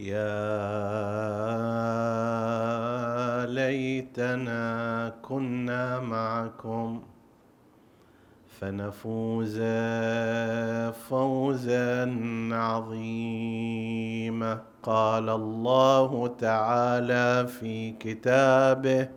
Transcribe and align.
يا 0.00 0.40
ليتنا 3.46 5.12
كنا 5.22 6.00
معكم 6.00 7.02
فنفوز 8.60 9.58
فوزا 11.08 12.18
عظيما. 12.52 14.60
قال 14.82 15.28
الله 15.28 16.34
تعالى 16.38 17.46
في 17.46 17.92
كتابه 17.92 19.08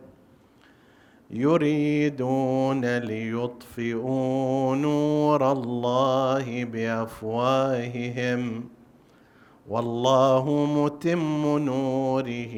يريدون 1.30 2.98
ليطفئوا 2.98 4.76
نور 4.76 5.52
الله 5.52 6.64
بأفواههم. 6.64 8.64
والله 9.68 10.66
متم 10.66 11.58
نوره 11.58 12.54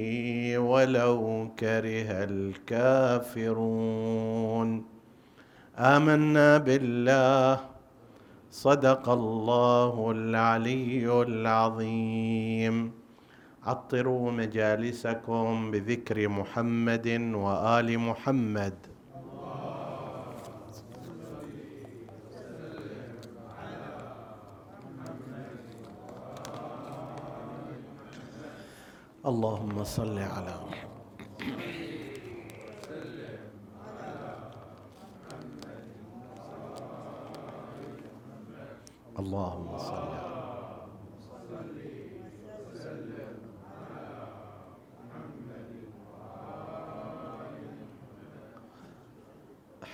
ولو 0.59 1.49
كره 1.59 2.25
الكافرون. 2.25 3.77
آمنا 5.79 6.59
بالله. 6.59 7.61
صدق 8.51 9.09
الله 9.09 10.11
العلي 10.11 11.23
العظيم. 11.23 12.93
عطروا 13.63 14.31
مجالسكم 14.31 15.71
بذكر 15.71 16.29
محمد 16.29 17.09
وآل 17.35 17.99
محمد. 17.99 18.96
اللهم 29.27 29.85
صل 29.85 30.19
على 30.19 30.55
اللهم 39.19 39.79
صل 39.79 40.11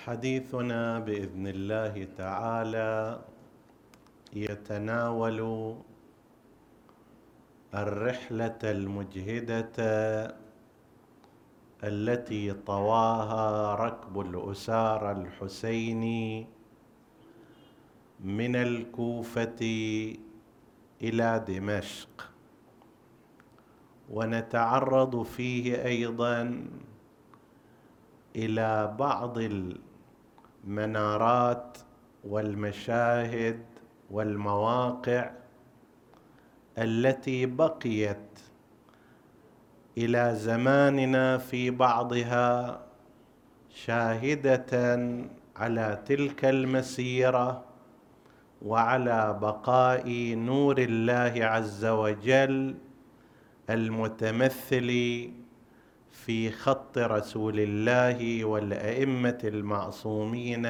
حديثنا 0.05 0.99
بإذن 0.99 1.47
الله 1.47 1.95
تعالى 2.17 3.21
يتناول 4.33 5.41
الرحلة 7.75 8.59
المجهدة 8.65 9.73
التي 11.85 12.53
طواها 12.53 13.75
ركب 13.75 14.21
الاسار 14.21 15.13
الحسيني 15.13 16.47
من 18.21 18.57
الكوفة 18.57 19.57
إلى 21.03 21.45
دمشق. 21.49 22.33
ونتعرض 24.11 25.23
فيه 25.23 25.85
أيضا 25.85 26.67
إلى 28.37 28.97
بعض 28.99 29.39
المنارات 30.65 31.79
والمشاهد 32.25 33.65
والمواقع 34.11 35.31
التي 36.79 37.47
بقيت 37.47 38.39
إلى 39.99 40.35
زماننا 40.35 41.39
في 41.39 41.71
بعضها 41.71 42.81
شاهدة 43.75 44.99
على 45.57 46.03
تلك 46.07 46.45
المسيرة 46.45 47.65
وعلى 48.63 49.39
بقاء 49.43 50.35
نور 50.35 50.79
الله 50.79 51.45
عز 51.45 51.85
وجل 51.85 52.75
المتمثل 53.71 54.89
في 56.11 56.51
خط 56.51 56.99
رسول 56.99 57.61
الله 57.61 58.45
والأئمة 58.45 59.39
المعصومين 59.45 60.67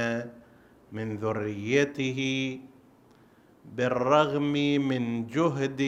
من 0.92 1.16
ذريته 1.16 2.20
بالرغم 3.65 4.53
من 4.89 5.27
جهد 5.27 5.83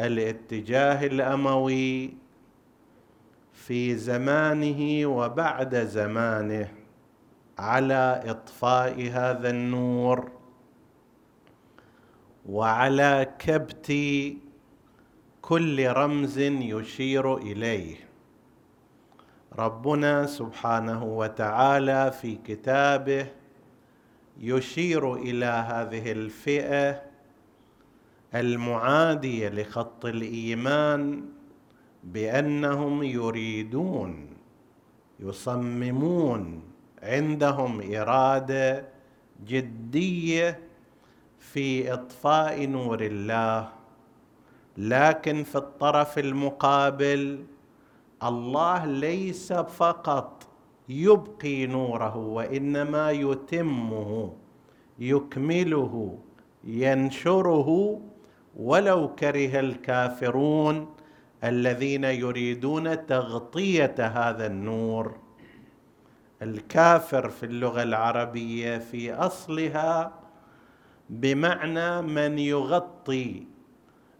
الاتجاه 0.00 1.06
الأموي 1.06 2.14
في 3.52 3.96
زمانه 3.96 5.06
وبعد 5.06 5.76
زمانه 5.76 6.68
على 7.58 8.22
إطفاء 8.26 9.10
هذا 9.10 9.50
النور 9.50 10.30
وعلى 12.46 13.34
كبت 13.38 13.92
كل 15.42 15.88
رمز 15.88 16.38
يشير 16.38 17.36
إليه. 17.36 17.96
ربنا 19.58 20.26
سبحانه 20.26 21.04
وتعالى 21.04 22.12
في 22.20 22.36
كتابه 22.36 23.26
يشير 24.40 25.14
إلى 25.14 25.46
هذه 25.46 26.12
الفئة 26.12 27.02
المعادية 28.34 29.48
لخط 29.48 30.06
الإيمان 30.06 31.24
بأنهم 32.04 33.02
يريدون 33.02 34.26
يصممون 35.20 36.62
عندهم 37.02 37.94
إرادة 37.94 38.84
جدية 39.46 40.60
في 41.38 41.92
إطفاء 41.92 42.66
نور 42.66 43.00
الله. 43.00 43.68
لكن 44.76 45.42
في 45.44 45.56
الطرف 45.56 46.18
المقابل 46.18 47.44
الله 48.22 48.84
ليس 48.84 49.52
فقط 49.52 50.46
يبقي 50.88 51.66
نوره 51.66 52.16
وإنما 52.16 53.10
يتمه 53.10 54.32
يكمله 54.98 56.18
ينشره 56.64 58.00
ولو 58.56 59.14
كره 59.14 59.60
الكافرون 59.60 60.94
الذين 61.44 62.04
يريدون 62.04 63.06
تغطية 63.06 63.94
هذا 63.98 64.46
النور. 64.46 65.16
الكافر 66.42 67.28
في 67.28 67.46
اللغة 67.46 67.82
العربية 67.82 68.78
في 68.78 69.12
أصلها 69.14 70.12
بمعنى 71.10 72.02
من 72.02 72.38
يغطي. 72.38 73.46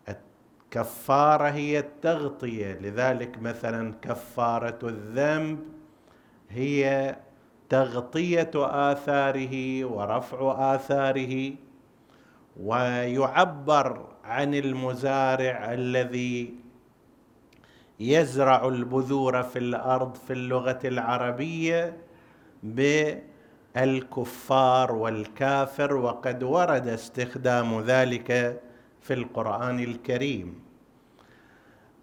الكفارة 0.09 1.49
هي 1.49 1.79
التغطية 1.79 2.73
لذلك 2.73 3.43
مثلا 3.43 3.95
كفارة 4.03 4.79
الذنب 4.83 5.59
هي 6.50 7.16
تغطية 7.69 8.50
آثاره 8.54 9.84
ورفع 9.84 10.75
آثاره 10.75 11.52
ويعبر 12.60 14.06
عن 14.25 14.54
المزارع 14.54 15.72
الذي 15.72 16.54
يزرع 18.00 18.69
البذور 18.69 19.43
في 19.43 19.58
الأرض 19.58 20.14
في 20.14 20.32
اللغة 20.32 20.78
العربية 20.84 21.96
بالكفار 23.75 24.93
والكافر 24.93 25.94
وقد 25.94 26.43
ورد 26.43 26.88
استخدام 26.88 27.81
ذلك 27.81 28.60
في 29.00 29.14
القرآن 29.14 29.81
الكريم. 29.81 30.66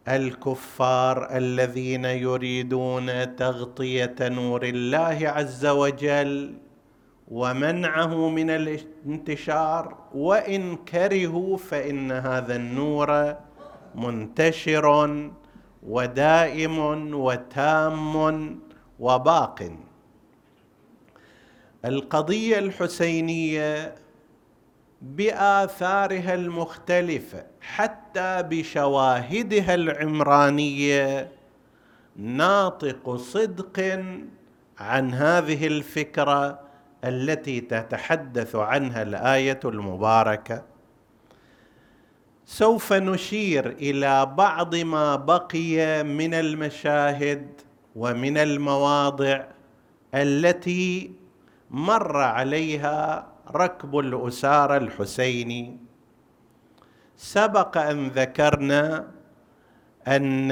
الكفار 0.07 1.37
الذين 1.37 2.05
يريدون 2.05 3.35
تغطية 3.35 4.15
نور 4.21 4.63
الله 4.63 5.17
عز 5.23 5.65
وجل 5.65 6.53
ومنعه 7.27 8.29
من 8.29 8.49
الانتشار 8.49 9.97
وإن 10.13 10.75
كرهوا 10.75 11.57
فإن 11.57 12.11
هذا 12.11 12.55
النور 12.55 13.35
منتشر 13.95 15.09
ودائم 15.83 16.77
وتام 17.13 18.15
وباق. 18.99 19.71
القضية 21.85 22.59
الحسينية 22.59 23.95
بآثارها 25.03 26.33
المختلفة 26.33 27.45
حتى 27.61 28.43
بشواهدها 28.49 29.75
العمرانية. 29.75 31.31
ناطق 32.15 33.15
صدق 33.15 34.03
عن 34.79 35.13
هذه 35.13 35.67
الفكرة 35.67 36.59
التي 37.03 37.61
تتحدث 37.61 38.55
عنها 38.55 39.01
الآية 39.01 39.59
المباركة. 39.65 40.63
سوف 42.45 42.93
نشير 42.93 43.69
إلى 43.69 44.25
بعض 44.25 44.75
ما 44.75 45.15
بقي 45.15 46.03
من 46.03 46.33
المشاهد 46.33 47.61
ومن 47.95 48.37
المواضع 48.37 49.43
التي 50.13 51.11
مر 51.71 52.17
عليها 52.17 53.32
ركب 53.51 53.99
الاساره 53.99 54.77
الحسيني 54.77 55.77
سبق 57.17 57.77
أن 57.77 58.07
ذكرنا 58.07 59.07
أن 60.07 60.51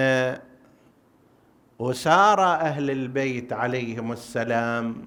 اسارى 1.81 2.45
أهل 2.45 2.91
البيت 2.91 3.53
عليهم 3.53 4.11
السلام 4.11 5.05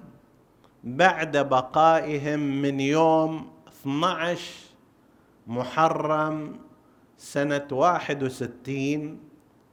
بعد 0.83 1.37
بقائهم 1.37 2.39
من 2.39 2.79
يوم 2.79 3.51
12 3.67 4.41
محرم 5.47 6.59
سنة 7.17 7.67
61 7.71 9.19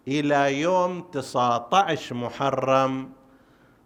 إلى 0.08 0.60
يوم 0.60 1.00
19 1.12 2.14
محرم 2.14 3.12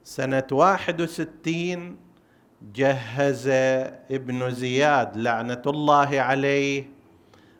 سنة 0.04 0.46
61 0.52 2.05
جهز 2.62 3.48
ابن 4.10 4.50
زياد 4.50 5.16
لعنة 5.16 5.62
الله 5.66 6.20
عليه. 6.20 6.84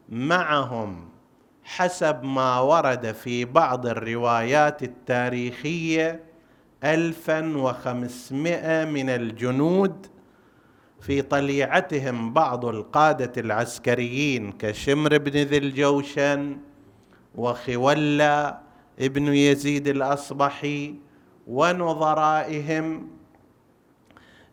معهم 0.08 1.08
حسب 1.64 2.25
ما 2.25 2.60
ورد 2.60 3.12
في 3.12 3.44
بعض 3.44 3.87
الروايات 3.87 4.82
التاريخية 4.82 6.20
الفا 6.84 7.56
وخمسمائة 7.56 8.84
من 8.84 9.10
الجنود 9.10 10.06
في 11.00 11.22
طليعتهم 11.22 12.32
بعض 12.32 12.64
القادة 12.64 13.32
العسكريين 13.40 14.52
كشمر 14.52 15.19
بن 15.19 15.31
ذي 15.31 15.58
الجوشن 15.58 16.58
وخولة 17.34 18.58
ابن 19.00 19.34
يزيد 19.34 19.88
الأصبحي 19.88 20.94
ونظرائهم 21.46 23.08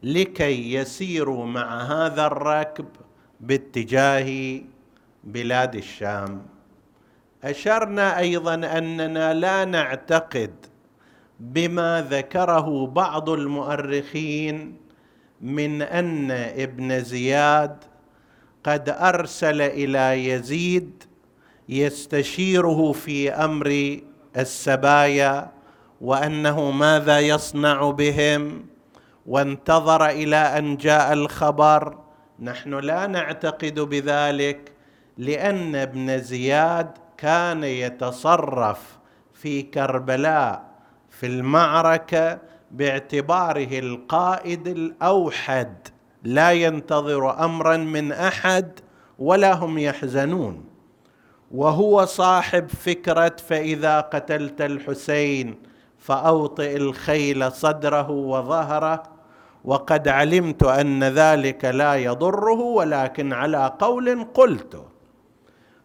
لكي 0.04 0.74
يسيروا 0.74 1.46
مع 1.46 1.82
هذا 1.82 2.26
الركب 2.26 2.86
باتجاه 3.40 4.62
بلاد 5.24 5.76
الشام. 5.76 6.46
أشرنا 7.44 8.20
أيضا 8.20 8.54
أننا 8.54 9.34
لا 9.34 9.66
نعتقد 9.66 10.52
بما 11.40 12.08
ذكره 12.10 12.88
بعض 12.88 13.30
المؤرخين 13.30 14.78
من 15.42 15.82
أن 15.82 16.32
ابن 16.32 17.04
زياد 17.04 17.78
قد 18.64 18.90
أرسل 18.90 19.62
إلى 19.62 20.30
يزيد 20.30 21.04
يستشيره 21.70 22.92
في 22.92 23.32
أمر 23.32 24.00
السبايا 24.38 25.52
وأنه 26.02 26.72
ماذا 26.72 27.20
يصنع 27.20 27.92
بهم. 27.92 28.73
وانتظر 29.28 30.06
إلى 30.10 30.36
أن 30.36 30.78
جاء 30.78 31.14
الخبر. 31.14 31.98
نحن 32.40 32.74
لا 32.74 33.08
نعتقد 33.08 33.80
بذلك 33.80 34.72
لأن 35.18 35.75
ابن 35.75 36.20
زياد 36.20 36.92
كان 37.18 37.64
يتصرف 37.64 38.98
في 39.34 39.62
كربلاء 39.62 40.64
في 41.10 41.25
المعركة 41.25 42.40
باعتباره 42.72 43.80
القائد 43.80 44.68
الأوحد. 44.68 45.88
لا 46.24 46.52
ينتظر 46.52 47.46
امرا 47.46 47.78
من 47.78 48.12
أحد 48.12 48.80
ولا 49.20 49.54
هم 49.54 49.78
يحزنون. 49.78 50.66
وهو 51.52 52.06
صاحب 52.06 52.68
فكرة 52.68 53.36
فإذا 53.48 54.02
قتلت 54.02 54.62
الحسين 54.62 55.56
فأوطئ 56.00 56.78
الخيل 56.78 57.52
صدره 57.52 58.10
وظهره. 58.10 59.12
وقد 59.63 60.07
علمت 60.07 60.63
أن 60.63 61.04
ذلك 61.04 61.65
لا 61.65 61.95
يضره 61.95 62.60
ولكن 62.60 63.33
على 63.33 63.74
قول 63.80 64.24
قلته 64.33 64.83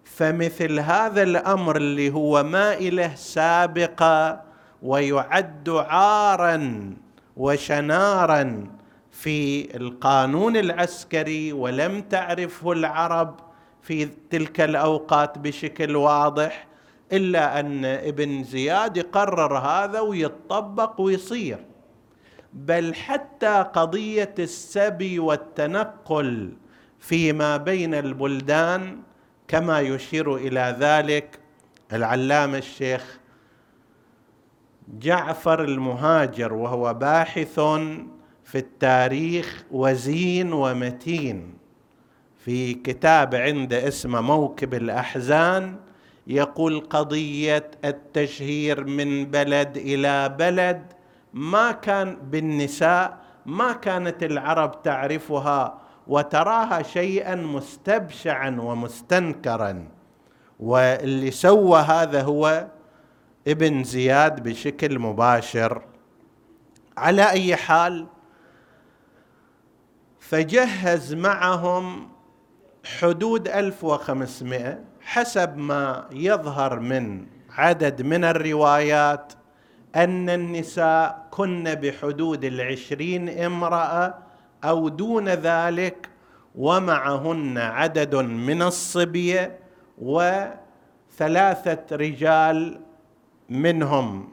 فمثل 0.04 0.80
هذا 0.80 1.22
الأمر 1.22 1.76
اللي 1.76 2.10
هو 2.10 2.42
ما 2.42 2.74
اله 2.74 3.14
سابقة 3.14 4.40
ويعد 4.82 5.68
عارا 5.68 6.90
وشنارا 7.36 8.66
في 9.10 9.76
القانون 9.76 10.56
العسكري 10.56 11.52
ولم 11.52 12.02
تعرفه 12.02 12.72
العرب 12.72 13.40
في 13.82 14.04
تلك 14.30 14.60
الأوقات 14.60 15.38
بشكل 15.38 15.96
واضح 15.96 16.66
إلا 17.12 17.60
أن 17.60 17.84
ابن 17.84 18.44
زياد 18.44 18.96
يقرر 18.96 19.58
هذا 19.58 20.00
ويتطبق 20.00 21.00
ويصير. 21.00 21.58
بل 22.52 22.94
حتى 22.94 23.64
قضية 23.74 24.34
السبي 24.38 25.18
والتنقل 25.18 26.52
فيما 27.00 27.56
بين 27.56 27.94
البلدان 27.94 28.98
كما 29.48 29.80
يشير 29.80 30.36
إلى 30.36 30.76
ذلك 30.80 31.38
العلامة 31.92 32.58
الشيخ 32.58 33.18
جعفر 34.98 35.64
المهاجر 35.64 36.52
وهو 36.52 36.94
باحث 36.94 37.60
في 38.44 38.54
التاريخ 38.58 39.64
وزين 39.70 40.52
ومتين. 40.52 41.54
في 42.38 42.74
كتاب 42.74 43.34
عنده 43.34 43.88
اسمه 43.88 44.20
موكب 44.20 44.74
الأحزان 44.74 45.76
يقول 46.26 46.80
قضية 46.80 47.70
التشهير 47.84 48.84
من 48.84 49.24
بلد 49.24 49.76
إلى 49.76 50.28
بلد 50.38 50.92
ما 51.32 51.72
كان 51.72 52.16
بالنساء 52.30 53.18
ما 53.46 53.72
كانت 53.72 54.22
العرب 54.22 54.82
تعرفها 54.82 55.78
وتراها 56.06 56.82
شيئا 56.82 57.34
مستبشعا 57.34 58.56
ومستنكرا. 58.60 59.88
واللي 60.60 61.30
سوى 61.30 61.78
هذا 61.80 62.22
هو 62.22 62.66
ابن 63.48 63.84
زياد 63.84 64.42
بشكل 64.42 64.98
مباشر. 64.98 65.82
على 66.96 67.30
أي 67.30 67.56
حال 67.56 68.06
فجهز 70.20 71.14
معهم 71.14 72.08
حدود 73.00 73.48
1500 73.48 74.84
حسب 75.00 75.56
ما 75.56 76.08
يظهر 76.12 76.80
من 76.80 77.26
عدد 77.50 78.02
من 78.02 78.24
الروايات. 78.24 79.32
أن 80.04 80.30
النساء 80.30 81.26
كن 81.30 81.64
بحدود 81.74 82.44
العشرين 82.44 83.28
امرأة 83.28 84.14
أو 84.64 84.88
دون 84.88 85.28
ذلك 85.28 86.08
ومعهن 86.54 87.58
عدد 87.58 88.14
من 88.14 88.62
الصبية 88.62 89.58
وثلاثة 89.98 91.86
رجال 91.96 92.80
منهم. 93.48 94.28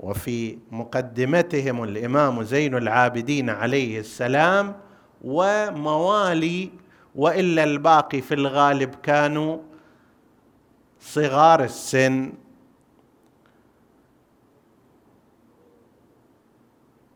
وفي 0.00 0.58
مقدمتهم 0.70 1.84
الإمام 1.84 2.42
زين 2.42 2.74
العابدين 2.76 3.50
عليه 3.50 3.98
السلام 4.00 4.76
وموالي 5.24 6.70
وإلا 7.14 7.64
الباقي 7.64 8.20
في 8.20 8.34
الغالب 8.34 8.94
كانوا 8.94 9.58
صغار 11.00 11.64
السن 11.64 12.32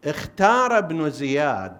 اختار 0.04 0.78
ابن 0.78 1.10
زياد 1.10 1.76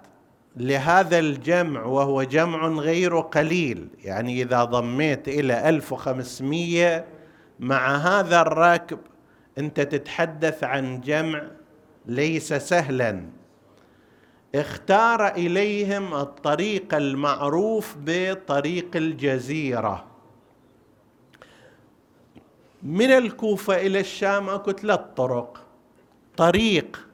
لهذا 0.57 1.19
الجمع 1.19 1.85
وهو 1.85 2.23
جمع 2.23 2.69
غير 2.69 3.21
قليل 3.21 3.89
يعني 4.05 4.43
إذا 4.43 4.65
ضميت 4.65 5.29
إلى 5.29 5.69
1500 5.69 7.05
مع 7.61 7.97
هذا 7.97 8.41
الركب 8.41 8.99
أنت 9.59 9.81
تتحدث 9.81 10.65
عن 10.65 11.01
جمع 11.01 11.43
ليس 12.07 12.53
سهلا. 12.53 13.23
اختار 14.55 15.29
إليهم 15.29 16.15
الطريق 16.15 16.95
المعروف 16.95 17.97
بطريق 18.05 18.97
الجزيرة. 18.97 20.05
من 22.83 23.11
الكوفة 23.11 23.77
إلى 23.77 24.01
الشام 24.01 24.49
أكو 24.49 24.73
ثلاث 24.73 25.01
طرق. 25.17 25.67
طريق 26.37 27.08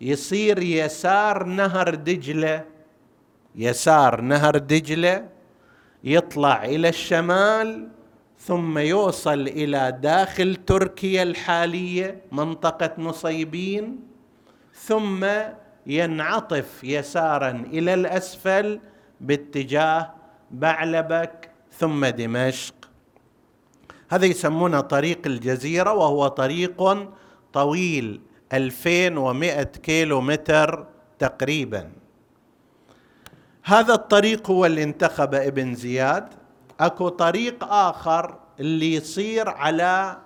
يصير 0.00 0.62
يسار 0.62 1.44
نهر 1.44 1.94
دجلة. 1.94 2.64
يسار 3.56 4.20
نهر 4.20 4.58
دجلة 4.58 5.28
يطلع 6.04 6.64
إلى 6.64 6.88
الشمال 6.88 7.88
ثم 8.38 8.78
يوصل 8.78 9.40
إلى 9.40 9.98
داخل 10.02 10.56
تركيا 10.66 11.22
الحالية 11.22 12.22
منطقة 12.32 12.90
نصيبين 12.98 14.00
ثم 14.74 15.26
ينعطف 15.86 16.84
يسارا 16.84 17.50
إلى 17.50 17.94
الأسفل 17.94 18.80
باتجاه 19.20 20.14
بعلبك 20.50 21.50
ثم 21.72 22.06
دمشق. 22.06 22.74
هذا 24.10 24.26
يسمونه 24.26 24.80
طريق 24.80 25.26
الجزيرة 25.26 25.92
وهو 25.92 26.28
طريق 26.28 27.08
طويل 27.52 28.20
2100 28.52 29.62
كيلو 29.62 30.20
متر 30.20 30.86
تقريبا. 31.18 31.90
هذا 33.64 33.94
الطريق 33.94 34.50
هو 34.50 34.66
اللي 34.66 34.82
انتخب 34.82 35.34
ابن 35.34 35.74
زياد. 35.74 36.28
أكو 36.80 37.08
طريق 37.08 37.64
آخر 37.64 38.38
اللي 38.60 38.94
يصير 38.94 39.48
على 39.48 40.18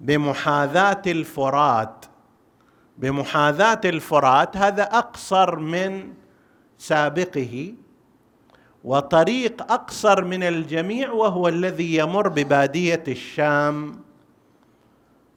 بمحاذاة 0.00 1.02
الفرات. 1.06 2.04
بمحاذاة 2.98 3.80
الفرات 3.84 4.56
هذا 4.56 4.82
أقصر 4.82 5.56
من 5.56 6.14
سابقه 6.78 7.74
وطريق 8.84 9.72
أقصر 9.72 10.24
من 10.24 10.42
الجميع 10.42 11.12
وهو 11.12 11.48
الذي 11.48 11.96
يمر 11.96 12.28
ببادية 12.28 13.04
الشام. 13.08 14.01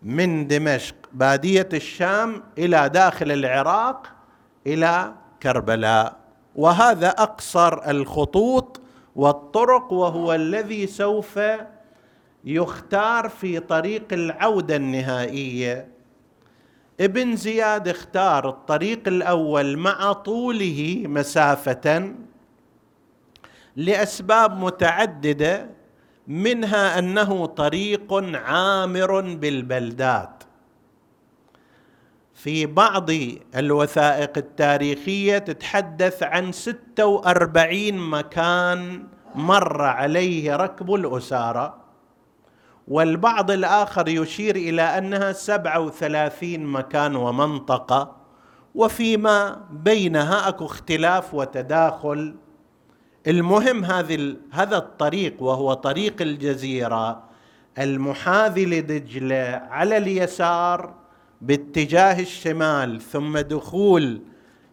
من 0.05 0.47
دمشق 0.47 0.95
بادية 1.13 1.69
الشام 1.73 2.43
إلى 2.57 2.89
داخل 2.89 3.31
العراق 3.31 4.11
إلى 4.67 5.13
كربلاء. 5.43 6.15
وهذا 6.55 7.09
أقصر 7.09 7.89
الخطوط 7.89 8.81
والطرق 9.15 9.93
وهو 9.93 10.33
الذي 10.33 10.87
سوف 10.87 11.39
يختار 12.43 13.29
في 13.29 13.59
طريق 13.59 14.03
العودة 14.11 14.75
النهائية. 14.75 15.87
ابن 16.99 17.35
زياد 17.35 17.87
اختار 17.87 18.49
الطريق 18.49 19.07
الأول 19.07 19.77
مع 19.77 20.13
طوله 20.13 21.03
مسافة 21.05 22.13
لأسباب 23.75 24.59
متعددة. 24.59 25.69
منها 26.27 26.99
أنه 26.99 27.45
طريق 27.45 28.13
عامر 28.35 29.21
بالبلدات. 29.21 30.43
في 32.33 32.65
بعض 32.65 33.09
الوثائق 33.55 34.37
التاريخية 34.37 35.37
تتحدث 35.37 36.23
عن 36.23 36.51
46 36.51 37.93
مكان 37.93 39.07
مر 39.35 39.81
عليه 39.81 40.55
ركب 40.55 40.93
الأسارة 40.93 41.77
والبعض 42.87 43.51
الآخر 43.51 44.07
يشير 44.07 44.55
إلى 44.55 44.81
أنها 44.81 45.31
37 45.31 46.59
مكان 46.59 47.15
ومنطقة 47.15 48.15
وفيما 48.75 49.61
بينها 49.71 50.47
أكو 50.47 50.65
اختلاف 50.65 51.33
وتداخل 51.33 52.35
المهم 53.27 53.85
هذه 53.85 54.35
هذا 54.51 54.77
الطريق 54.77 55.43
وهو 55.43 55.73
طريق 55.73 56.21
الجزيرة 56.21 57.23
المحاذي 57.79 58.65
لدجله 58.65 59.61
على 59.69 59.97
اليسار 59.97 60.93
باتجاه 61.41 62.19
الشمال 62.19 63.01
ثم 63.01 63.37
دخول 63.37 64.21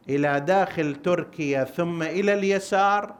إلى 0.08 0.40
داخل 0.40 0.94
تركيا 0.94 1.64
ثم 1.64 2.02
إلى 2.02 2.34
اليسار. 2.34 3.14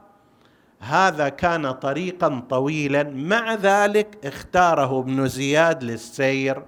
هذا 0.79 1.29
كان 1.29 1.71
طريقا 1.71 2.43
طويلا. 2.49 3.03
مع 3.03 3.53
ذلك 3.53 4.17
اختاره 4.25 4.99
ابن 4.99 5.27
زياد 5.27 5.83
للسير 5.83 6.63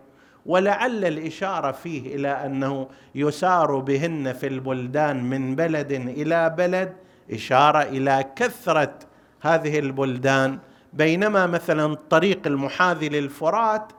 ولعل 0.46 1.06
الإشارة 1.06 1.72
فيه 1.72 2.16
إلى 2.16 2.28
أنه 2.46 2.88
يسار 3.16 3.80
بهن 3.80 4.34
في 4.34 4.48
البلدان 4.48 5.24
من 5.24 5.56
بلد 5.56 5.92
إلى 5.92 6.50
بلد 6.50 6.94
إشارة 7.32 7.82
إلى 7.82 8.26
كثرة 8.36 8.94
هذه 9.42 9.80
البلدان 9.80 10.60
بينما 10.94 11.48
مثلا 11.48 11.86
الطريق 11.86 12.48
المحاذي 12.48 13.10
للفرات 13.10 13.92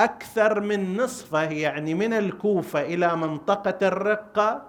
أكثر 0.00 0.60
من 0.60 0.96
نصفة 0.96 1.42
يعني 1.42 1.94
من 1.94 2.12
الكوفة 2.12 2.82
إلى 2.82 3.16
منطقة 3.16 3.88
الرقة 3.88 4.62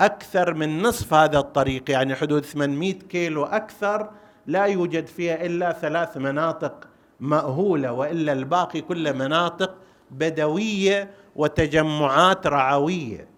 أكثر 0.00 0.54
من 0.54 0.82
نصف 0.82 1.14
هذا 1.14 1.38
الطريق 1.38 1.90
يعني 1.90 2.14
حدود 2.14 2.44
800 2.44 2.92
كيلو 2.92 3.44
أكثر 3.44 4.10
لا 4.46 4.64
يوجد 4.64 5.06
فيها 5.06 5.46
إلا 5.46 5.72
ثلاث 5.72 6.16
مناطق 6.16 6.88
مأهولة 7.20 7.92
وإلا 7.92 8.32
الباقي 8.32 8.80
كله 8.80 9.12
مناطق 9.12 9.74
بدوية 10.10 11.10
وتجمعات 11.36 12.46
رعوية. 12.46 13.28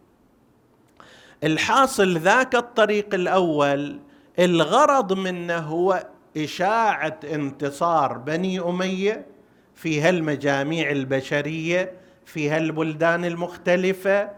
الحاصل 1.44 2.18
ذاك 2.18 2.54
الطريق 2.54 3.14
الأول 3.14 4.00
الغرض 4.38 5.12
منه 5.12 5.58
هو 5.58 6.06
إشاعة 6.36 7.20
انتصار 7.32 8.18
بني 8.18 8.60
أمية 8.60 9.26
في 9.74 10.00
هالمجاميع 10.00 10.90
البشرية 10.90 11.92
في 12.26 12.50
هالبلدان 12.50 13.24
المختلفة 13.24 14.30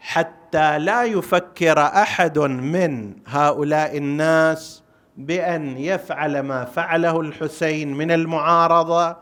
حتى 0.00 0.78
لا 0.78 1.04
يفكر 1.04 1.78
أحد 1.80 2.38
من 2.38 3.14
هؤلاء 3.26 3.96
الناس 3.96 4.82
بأن 5.16 5.78
يفعل 5.78 6.40
ما 6.40 6.64
فعله 6.64 7.20
الحسين 7.20 7.94
من 7.94 8.10
المعارضة. 8.10 9.16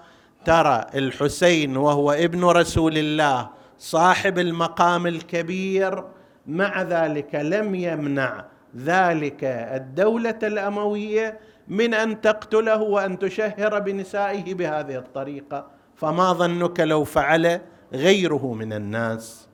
ترى 0.45 0.87
الحسين 0.95 1.77
وهو 1.77 2.13
ابن 2.13 2.45
رسول 2.45 2.99
الله 2.99 3.49
صاحب 3.79 4.39
المقام 4.39 5.07
الكبير 5.07 6.05
مع 6.47 6.83
ذلك 6.83 7.35
لم 7.35 7.75
يمنع 7.75 8.45
ذلك 8.77 9.45
الدولة 9.45 10.39
الأموية 10.43 11.39
من 11.69 11.95
أن 11.95 12.21
تقتله 12.21 12.83
وأن 12.83 13.19
تشهر 13.19 13.79
بنسائه 13.79 14.55
بهذه 14.55 14.97
الطريقة. 14.97 15.67
فما 15.97 16.33
ظنك 16.33 16.81
لو 16.81 17.05
فعل 17.05 17.61
غيره 17.93 18.53
من 18.55 18.73
الناس؟ 18.73 19.49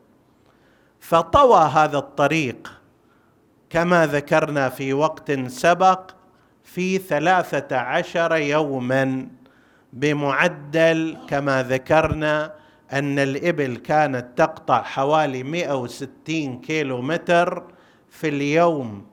فطوى 1.01 1.61
هذا 1.61 1.99
الطريق 1.99 2.73
كما 3.71 4.07
ذكرنا 4.07 4.69
في 4.69 4.93
وقت 4.93 5.33
سبق 5.33 6.11
في 6.65 6.99
ثلاثة 6.99 7.77
عشر 7.77 8.37
يوما 8.37 9.29
بمعدل 9.93 11.17
كما 11.29 11.63
ذكرنا 11.63 12.53
أن 12.93 13.19
الإبل 13.19 13.77
كانت 13.77 14.27
تقطع 14.37 14.83
حوالي 14.83 15.43
160 15.43 16.61
كيلو 16.61 17.03
متر 17.03 17.63
في 18.11 18.29
اليوم. 18.29 19.07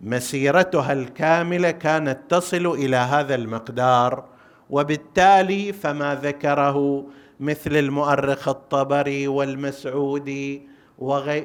مسيرتها 0.00 0.92
الكاملة 0.92 1.70
كانت 1.70 2.18
تصل 2.28 2.66
إلى 2.66 2.96
هذا 2.96 3.34
المقدار 3.34 4.24
وبالتالي 4.70 5.72
فما 5.72 6.14
ذكره 6.14 7.06
مثل 7.40 7.76
المؤرخ 7.76 8.48
الطبري 8.48 9.28
والمسعودي 9.28 10.68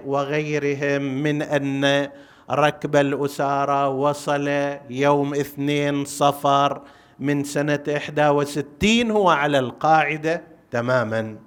وغيرهم 0.05 1.01
من 1.01 1.41
أن 1.41 2.09
ركب 2.51 2.95
الأسارة 2.95 3.89
وصل 3.89 4.47
يوم 4.89 5.33
اثنين 5.33 6.05
صفر 6.05 6.81
من 7.19 7.43
سنة 7.43 7.83
61 7.87 9.11
هو 9.11 9.29
على 9.29 9.59
القاعدة. 9.59 10.56
تماما. 10.71 11.37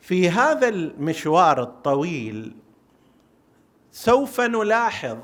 في 0.00 0.30
هذا 0.30 0.68
المشوار 0.68 1.62
الطويل 1.62 2.56
سوف 3.92 4.40
نلاحظ 4.40 5.18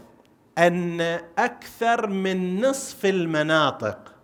أن 0.58 1.00
أكثر 1.38 2.06
من 2.06 2.60
نصف 2.60 3.06
المناطق 3.06 4.14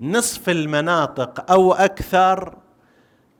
نصف 0.00 0.48
المناطق 0.48 1.50
أو 1.50 1.72
أكثر 1.72 2.58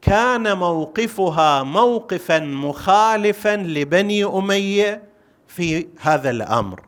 كان 0.03 0.57
موقفها 0.57 1.63
موقفا 1.63 2.39
مخالفا 2.39 3.57
لبني 3.57 4.25
أمية 4.25 5.03
في 5.49 5.89
هذا 6.01 6.31
الأمر. 6.31 6.83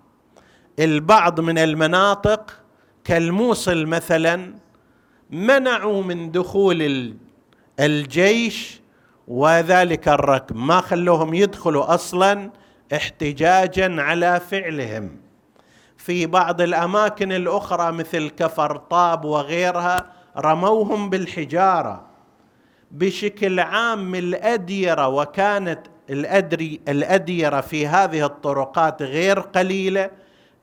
البعض 0.78 1.40
من 1.40 1.58
المناطق 1.58 2.60
كالموصل 3.04 3.86
مثلا 3.86 4.54
منعوا 5.30 6.02
من 6.02 6.30
دخول 6.30 7.14
الجيش 7.80 8.80
وذلك 9.28 10.08
الركب. 10.08 10.56
ما 10.56 10.80
خلوهم 10.80 11.34
يدخلوا 11.34 11.94
أصلا 11.94 12.50
احتجاجا 12.94 14.02
على 14.02 14.40
فعلهم. 14.40 15.16
في 15.96 16.26
بعض 16.26 16.60
الأماكن 16.60 17.32
الأخرى 17.32 17.92
مثل 17.92 18.28
كفر 18.28 18.76
طاب 18.76 19.24
وغيرها 19.24 20.12
رموهم 20.38 21.10
بالحجارة. 21.10 22.06
بشكل 22.90 23.60
عام 23.60 24.14
الأديرة 24.14 25.08
وكانت 25.08 25.80
الأدري 26.10 26.80
الأديرة 26.88 27.60
في 27.60 27.86
هذه 27.86 28.26
الطرقات 28.26 29.02
غير 29.02 29.40
قليلة 29.40 30.10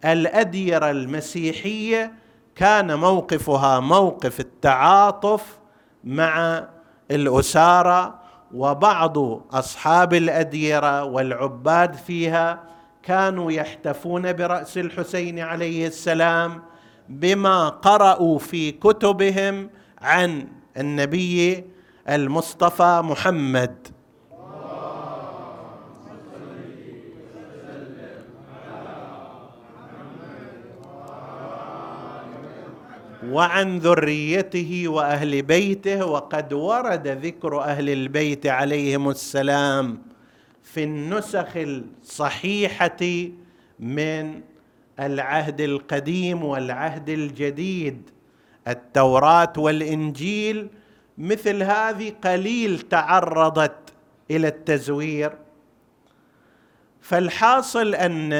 الأديرة 0.05 0.91
المسيحية 0.91 2.22
كان 2.55 2.95
موقفها 2.99 3.79
موقف 3.79 4.39
التعاطف 4.39 5.59
مع 6.03 6.63
الأسارة 7.11 8.19
وبعض 8.53 9.17
أصحاب 9.51 10.13
الأديرة 10.13 11.03
والعباد 11.03 11.93
فيها 11.95 12.63
كانوا 13.03 13.51
يحتفون 13.51 14.33
برأس 14.33 14.77
الحسين 14.77 15.39
عليه 15.39 15.87
السلام 15.87 16.61
بما 17.09 17.69
قرأوا 17.69 18.39
في 18.39 18.71
كتبهم 18.71 19.69
عن 20.01 20.47
النبي 20.77 21.63
المصطفى 22.09 23.01
محمد. 23.03 23.87
وعن 33.33 33.77
ذريته 33.79 34.83
وأهل 34.87 35.41
بيته 35.41 36.05
وقد 36.05 36.53
ورد 36.53 37.07
ذكر 37.07 37.61
أهل 37.61 37.89
البيت 37.89 38.47
عليهم 38.47 39.09
السلام 39.09 40.01
في 40.63 40.83
النسخ 40.83 41.47
الصحيحة 41.55 42.99
من 43.79 44.41
العهد 44.99 45.61
القديم 45.61 46.43
والعهد 46.43 47.09
الجديد. 47.09 48.09
التوراة 48.67 49.53
والإنجيل 49.57 50.67
مثل 51.17 51.63
هذه 51.63 52.13
قليل 52.23 52.79
تعرضت 52.79 53.93
إلى 54.31 54.47
التزوير. 54.47 55.31
فالحاصل 57.01 57.95
أن 57.95 58.33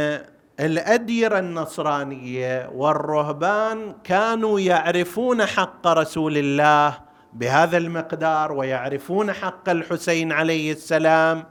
الأديرة 0.60 1.40
النصرانية 1.40 2.70
والرهبان 2.74 3.96
كانوا 4.04 4.60
يعرفون 4.60 5.46
حق 5.46 5.88
رسول 5.88 6.38
الله 6.38 7.00
بهذا 7.34 7.78
المقدار 7.78 8.52
ويعرفون 8.52 9.34
حق 9.34 9.70
الحسين 9.70 10.32
عليه 10.32 10.72
السلام 10.72 11.44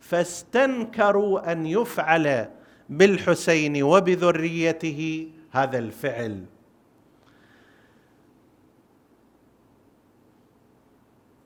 فاستنكروا 0.00 1.52
أن 1.52 1.66
يفعل 1.66 2.48
بالحسين 2.88 3.82
وبذريته 3.82 5.30
هذا 5.50 5.78
الفعل. 5.78 6.44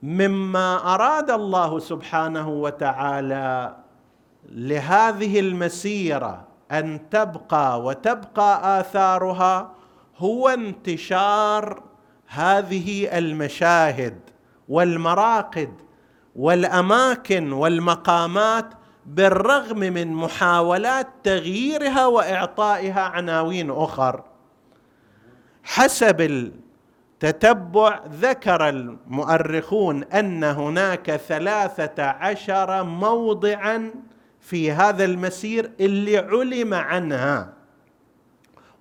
مما 0.03 0.93
أراد 0.93 1.31
الله 1.31 1.79
سبحانه 1.79 2.49
وتعالى 2.49 3.77
لهذه 4.49 5.39
المسيرة 5.39 6.52
أن 6.79 7.09
تبقى 7.09 7.81
وتبقى 7.81 8.79
آثارها 8.79 9.71
هو 10.17 10.49
انتشار 10.49 11.83
هذه 12.27 13.17
المشاهد 13.17 14.19
والمراقد 14.69 15.69
والأماكن 16.35 17.51
والمقامات 17.51 18.65
بالرغم 19.05 19.79
من 19.79 20.13
محاولات 20.13 21.07
تغييرها 21.23 22.05
وإعطائها 22.05 23.01
عناوين 23.01 23.71
أخر. 23.71 24.23
حسب 25.63 26.21
التتبع 27.23 27.99
ذكر 28.07 28.69
المؤرخون 28.69 30.03
أن 30.03 30.43
هناك 30.43 31.11
ثلاثة 31.11 32.03
عشر 32.03 32.83
موضعا 32.83 33.91
في 34.43 34.71
هذا 34.71 35.05
المسير 35.05 35.71
اللي 35.79 36.17
علم 36.17 36.73
عنها 36.73 37.53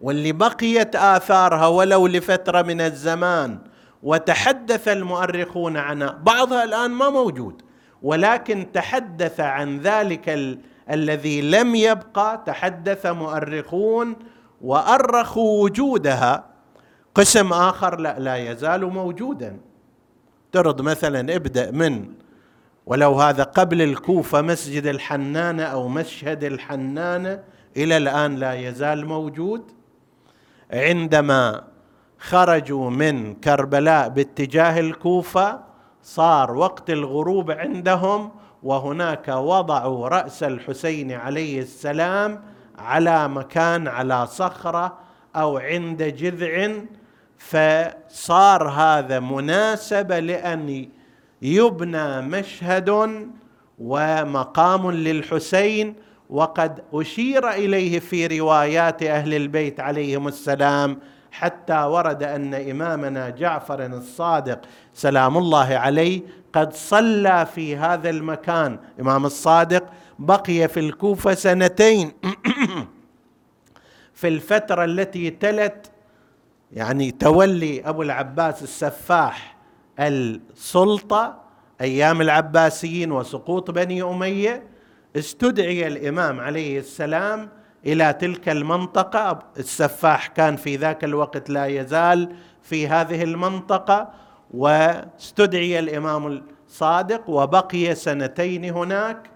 واللي 0.01 0.33
بقيت 0.33 0.97
آثارها 0.97 1.67
ولو 1.67 2.07
لفترة 2.07 2.63
من 2.63 2.81
الزمان 2.81 3.59
وتحدث 4.03 4.89
المؤرخون 4.89 5.77
عنها. 5.77 6.19
بعضها 6.23 6.65
الآن 6.65 6.91
ما 6.91 7.11
موجود 7.11 7.63
ولكن 8.03 8.67
تحدث 8.73 9.41
عن 9.41 9.79
ذلك 9.79 10.29
ال... 10.29 10.59
الذي 10.91 11.41
لم 11.43 11.75
يبقى 11.75 12.43
تحدث 12.47 13.07
مؤرخون 13.07 14.17
وأرخوا 14.61 15.65
وجودها. 15.65 16.45
قسم 17.15 17.53
آخر 17.53 18.01
لا 18.01 18.19
لا 18.19 18.37
يزال 18.37 18.85
موجودا. 18.85 19.57
ترد 20.53 20.81
مثلا 20.81 21.37
ابدأ 21.37 21.71
من 21.71 22.22
ولو 22.87 23.15
هذا 23.15 23.43
قبل 23.43 23.83
الكوفة 23.83 24.43
مسجد 24.43 24.87
الحنانه 24.87 25.63
أو 25.63 25.89
مشهد 25.89 26.45
الحنانه 26.45 27.43
إلى 27.77 27.97
الآن 27.97 28.35
لا 28.35 28.55
يزال 28.55 29.07
موجود. 29.07 29.63
عندما 30.73 31.65
خرجوا 32.19 32.91
من 32.91 33.35
كربلاء 33.35 34.09
باتجاه 34.09 34.81
الكوفة 34.81 35.61
صار 36.03 36.51
وقت 36.51 36.91
الغروب 36.91 37.51
عندهم 37.51 38.31
وهناك 38.63 39.29
وضعوا 39.29 40.09
رأس 40.09 40.43
الحسين 40.43 41.13
عليه 41.13 41.61
السلام 41.61 42.43
على 42.79 43.29
مكان 43.29 43.89
على 43.89 44.27
صخرة 44.27 44.99
أو 45.37 45.59
عند 45.59 46.03
جذع 46.03 46.73
فصار 47.39 48.69
هذا 48.69 49.21
مناسبه 49.21 50.19
لأن 50.19 50.89
يبنى 51.43 52.21
مشهد 52.21 52.91
ومقام 53.79 54.91
للحسين 54.91 55.95
وقد 56.31 56.83
أشير 56.93 57.51
إليه 57.51 57.99
في 57.99 58.27
روايات 58.27 59.03
أهل 59.03 59.35
البيت 59.35 59.81
عليهم 59.81 60.29
السلام 60.29 60.99
حتى 61.33 61.83
ورد 61.83 62.23
أن 62.23 62.55
إمامنا 62.55 63.31
جعفر 63.31 63.87
الصادق 63.87 64.61
سلام 64.95 65.39
الله 65.39 65.75
عليه 65.77 66.23
قد 66.53 66.73
صلى 66.73 67.47
في 67.55 67.77
هذا 67.77 68.11
المكان. 68.11 68.79
إمام 69.01 69.27
الصادق 69.27 69.85
بقي 70.19 70.69
في 70.69 70.81
الكوفة 70.81 71.35
سنتين. 71.35 72.13
في 74.15 74.29
الفترة 74.29 74.85
التي 74.85 75.31
تلت 75.31 75.91
يعني 76.73 77.11
تولي 77.11 77.89
أبو 77.89 78.03
العباس 78.03 78.63
السفاح 78.63 79.52
السلطة 79.99 81.43
أيام 81.81 82.21
العباسيين 82.21 83.13
وسقوط 83.13 83.71
بني 83.71 84.03
أمية 84.03 84.63
استدعي 85.17 85.87
الإمام 85.87 86.41
عليه 86.41 86.79
السلام 86.79 87.49
إلى 87.87 88.13
تلك 88.13 88.49
المنطقة. 88.49 89.39
السفاح 89.59 90.27
كان 90.27 90.57
في 90.57 90.77
ذاك 90.77 91.05
الوقت 91.05 91.51
لا 91.51 91.67
يزال 91.67 92.37
في 92.63 92.89
هذه 92.89 93.23
المنطقة 93.23 94.11
واستدعي 94.55 95.79
الإمام 95.79 96.43
الصادق. 96.69 97.31
وبقي 97.31 97.95
سنتين 97.95 98.65
هناك. 98.65 99.31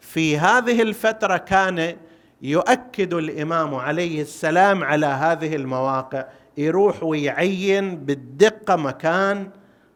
في 0.00 0.38
هذه 0.38 0.82
الفترة 0.82 1.36
كان 1.36 1.96
يؤكد 2.42 3.14
الإمام 3.14 3.74
عليه 3.74 4.22
السلام 4.22 4.84
على 4.84 5.06
هذه 5.06 5.56
المواقع. 5.56 6.24
يروح 6.56 7.02
ويعين 7.02 7.96
بالدقة 7.96 8.76
مكان 8.76 9.50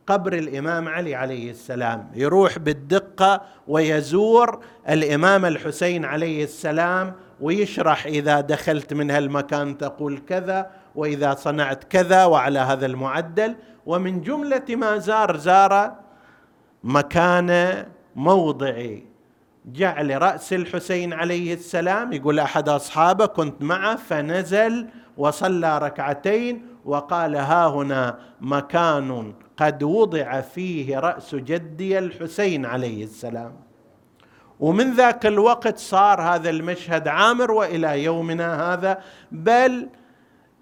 قبر 0.06 0.32
الإمام 0.32 0.88
علي 0.88 1.14
عليه 1.14 1.50
السلام. 1.50 2.10
يروح 2.14 2.58
بالدقة 2.58 3.40
ويزور 3.68 4.60
الإمام 4.88 5.44
الحسين 5.44 6.04
عليه 6.04 6.44
السلام 6.44 7.14
ويشرح 7.40 8.06
إذا 8.06 8.40
دخلت 8.40 8.92
من 8.94 9.10
هالمكان 9.10 9.78
تقول 9.78 10.18
كذا 10.18 10.70
وإذا 10.94 11.34
صنعت 11.34 11.84
كذا 11.84 12.24
وعلى 12.24 12.58
هذا 12.58 12.86
المعدل. 12.86 13.56
ومن 13.86 14.20
جملة 14.20 14.64
ما 14.68 14.98
زار 14.98 15.36
زار 15.36 15.94
مكان 16.84 17.84
موضع 18.16 18.86
جعل 19.66 20.22
رأس 20.22 20.52
الحسين 20.52 21.12
عليه 21.12 21.54
السلام. 21.54 22.12
يقول 22.12 22.38
أحد 22.38 22.68
أصحابه 22.68 23.26
كنت 23.26 23.62
معه 23.62 23.96
فنزل 23.96 24.86
وصلى 25.16 25.78
ركعتين 25.78 26.66
وقال 26.84 27.36
ها 27.36 27.66
هنا 27.66 28.18
مكان 28.40 29.34
قد 29.56 29.82
وضع 29.82 30.40
فيه 30.40 30.98
رأس 30.98 31.34
جدي 31.34 31.98
الحسين 31.98 32.66
عليه 32.66 33.04
السلام. 33.04 33.52
ومن 34.60 34.94
ذاك 34.94 35.26
الوقت 35.26 35.78
صار 35.78 36.20
هذا 36.22 36.50
المشهد 36.50 37.08
عامر 37.08 37.50
وإلى 37.50 38.04
يومنا 38.04 38.72
هذا 38.72 38.98
بل 39.32 39.88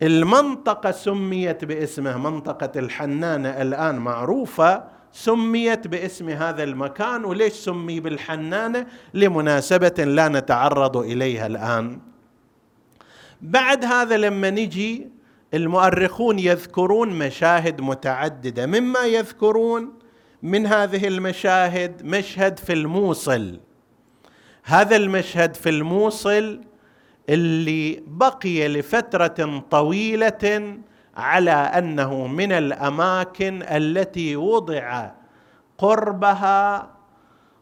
المنطقة 0.03 0.91
سميت 0.91 1.65
باسمه 1.65 2.19
منطقة 2.19 2.71
الحنانة 2.77 3.49
الآن 3.49 3.95
معروفة 3.95 4.85
سميت 5.13 5.87
باسم 5.87 6.29
هذا 6.29 6.63
المكان. 6.63 7.25
وليش 7.25 7.53
سمي 7.53 8.01
بالحنانة؟ 8.01 8.87
لمناسبة 9.15 10.05
لا 10.05 10.29
نتعرض 10.29 10.97
إليها 10.97 11.47
الآن. 11.47 11.99
بعد 13.41 13.85
هذا 13.85 14.17
لما 14.17 14.51
نجي 14.51 15.09
المؤرخون 15.55 16.39
يذكرون 16.39 17.09
مشاهد 17.09 17.81
متعددة. 17.81 18.67
مما 18.67 19.01
يذكرون 19.01 19.93
من 20.43 20.67
هذه 20.67 21.09
المشاهد 21.09 22.05
مشهد 22.05 22.59
في 22.59 22.73
الموصل. 22.73 23.61
هذا 24.65 24.97
المشهد 24.97 25.55
في 25.55 25.69
الموصل 25.69 26.61
اللي 27.29 28.03
بقي 28.07 28.69
لفترة 28.69 29.63
طويلة 29.71 30.79
على 31.17 31.51
أنه 31.51 32.27
من 32.27 32.53
الأماكن 32.53 33.63
التي 33.63 34.37
وضع 34.37 35.11
قربها 35.79 36.91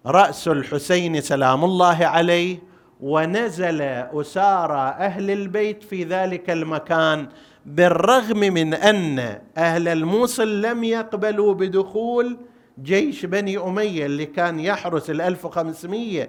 رأس 0.07 0.48
الحسين 0.48 1.20
سلام 1.20 1.64
الله 1.64 2.07
عليه 2.07 2.59
ونزل 3.00 3.81
أسارى 4.12 4.81
أهل 4.98 5.31
البيت 5.31 5.83
في 5.83 6.05
ذلك 6.05 6.50
المكان 6.50 7.28
بالرغم 7.66 8.38
من 8.38 8.75
أن 8.75 9.38
أهل 9.57 9.88
الموصل 9.88 10.62
لم 10.62 10.85
يقبلوا 10.85 11.55
بدخول 11.55 12.37
جيش 12.83 13.27
بني 13.27 13.59
أمية 13.59 14.07
اللي 14.07 14.27
كان 14.27 14.61
يحرس 14.61 15.11
ال 15.11 15.20
1500 15.20 16.29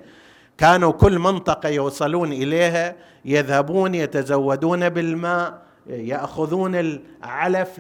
كانوا 0.58 0.92
كل 0.92 1.20
منطقة 1.20 1.70
يوصلون 1.70 2.34
إليها 2.34 2.96
يذهبون 3.26 3.96
يتزودون 3.96 4.90
بالماء 4.90 5.62
يأخذون 5.88 6.76
العلف 6.76 7.80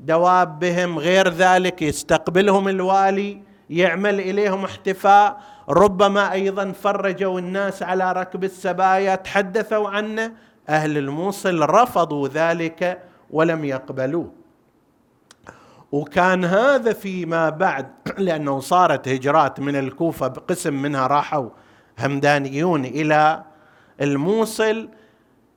لدوابهم 0.00 0.98
غير 0.98 1.28
ذلك 1.28 1.82
يستقبلهم 1.82 2.68
الوالي 2.68 3.42
يعمل 3.70 4.20
إليهم 4.20 4.64
احتفاء. 4.64 5.40
ربما 5.68 6.32
أيضا 6.32 6.72
فرجوا 6.72 7.38
الناس 7.38 7.82
على 7.82 8.12
ركب 8.12 8.44
السبايا 8.44 9.14
تحدثوا 9.14 9.88
عنه 9.88 10.32
أهل 10.70 10.98
الموصل 10.98 11.60
رفضوا 11.62 12.28
ذلك 12.28 13.02
ولم 13.30 13.64
يقبلوه. 13.64 14.32
وكان 15.92 16.44
هذا 16.44 16.92
فيما 16.92 17.48
بعد 17.48 17.86
لأنه 18.18 18.60
صارت 18.60 19.08
هجرات 19.08 19.60
من 19.60 19.76
الكوفة 19.76 20.28
بقسم 20.28 20.82
منها 20.82 21.06
راحوا 21.06 21.48
همدانيون 21.98 22.84
إلى 22.84 23.44
الموصل. 24.00 24.88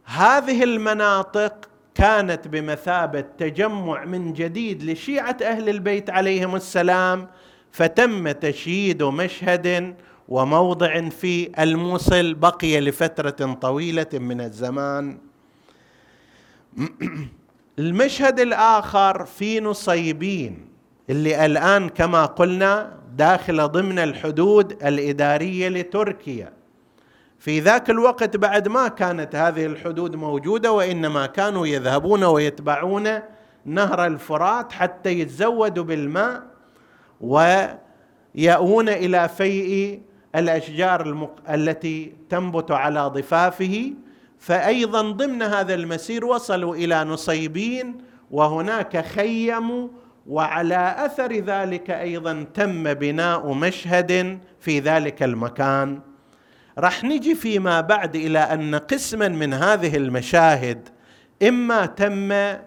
هذه 0.06 0.64
المناطق 0.64 1.70
كانت 1.96 2.48
بمثابة 2.48 3.22
تجمع 3.22 4.06
من 4.06 4.34
جديد 4.34 4.84
لشيعة 4.84 5.38
أهل 5.42 5.70
البيت 5.70 6.10
عليهم 6.10 6.56
السلام 6.56 7.28
فتم 7.72 8.32
تشييد 8.32 9.04
مشهد 9.04 9.96
وموضع 10.28 11.10
في 11.10 11.64
الموصل 11.64 12.34
بقي 12.34 12.80
لفترة 12.80 13.54
طويلة 13.54 14.08
من 14.14 14.42
الزمان. 14.42 15.18
المشهد 17.80 18.40
الآخر 18.40 19.26
في 19.26 19.60
نصيبين 19.60 20.68
اللي 21.10 21.46
الآن 21.46 21.90
كما 21.90 22.26
قلنا 22.26 22.98
داخل 23.16 23.68
ضمن 23.68 24.00
الحدود 24.00 24.72
الإدارية 24.84 25.70
لتركيا. 25.70 26.54
في 27.44 27.60
ذاك 27.60 27.90
الوقت 27.90 28.38
بعد 28.38 28.68
ما 28.68 28.88
كانت 28.88 29.36
هذه 29.36 29.66
الحدود 29.66 30.16
موجودة 30.16 30.72
وإنما 30.72 31.26
كانوا 31.26 31.68
يذهبون 31.68 32.24
ويتبعون 32.24 33.20
نهر 33.66 34.06
الفرات 34.06 34.72
حتى 34.72 35.20
يتزودوا 35.20 35.84
بالماء 35.84 36.44
ويأوون 37.22 38.90
إلى 38.90 39.30
فيء 39.30 40.02
الأشجار 40.36 41.02
المق... 41.02 41.36
التي 41.50 42.14
تنبت 42.30 42.72
على 42.72 43.02
ضفافه 43.02 43.94
فايضا 44.40 45.02
ضمن 45.02 45.42
هذا 45.42 45.74
المسير 45.74 46.26
وصلوا 46.26 46.76
إلى 46.76 47.04
نصيبين 47.04 47.98
وهناك 48.32 49.06
خيموا 49.06 49.88
وعلى 50.28 50.96
أثر 50.98 51.34
ذلك 51.34 51.90
أيضا 51.90 52.46
تم 52.54 52.94
بناء 52.94 53.54
مشهد 53.54 54.40
في 54.60 54.80
ذلك 54.80 55.24
المكان. 55.24 56.00
راح 56.78 57.04
نجي 57.04 57.36
فيما 57.36 57.82
بعد 57.82 58.16
إلى 58.16 58.40
أن 58.40 58.76
قسما 58.76 59.28
من 59.28 59.54
هذه 59.54 59.98
المشاهد 59.98 60.90
إما 61.48 61.86
تم 61.86 62.32
آه، 62.32 62.58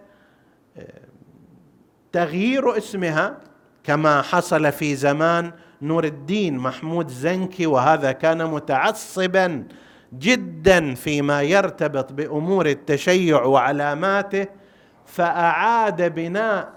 تغيير 2.12 2.76
اسمها 2.76 3.38
كما 3.84 4.22
حصل 4.22 4.72
في 4.72 4.96
زمان 4.96 5.52
نور 5.82 6.04
الدين 6.04 6.58
محمود 6.58 7.08
زنكي 7.08 7.66
وهذا 7.66 8.12
كان 8.12 8.44
متعصبا 8.46 9.64
جدا 10.12 10.94
فيما 10.94 11.42
يرتبط 11.42 12.12
بأمور 12.12 12.66
التشيع 12.66 13.42
وعلاماته 13.42 14.46
فأعاد 15.06 16.14
بناء 16.14 16.68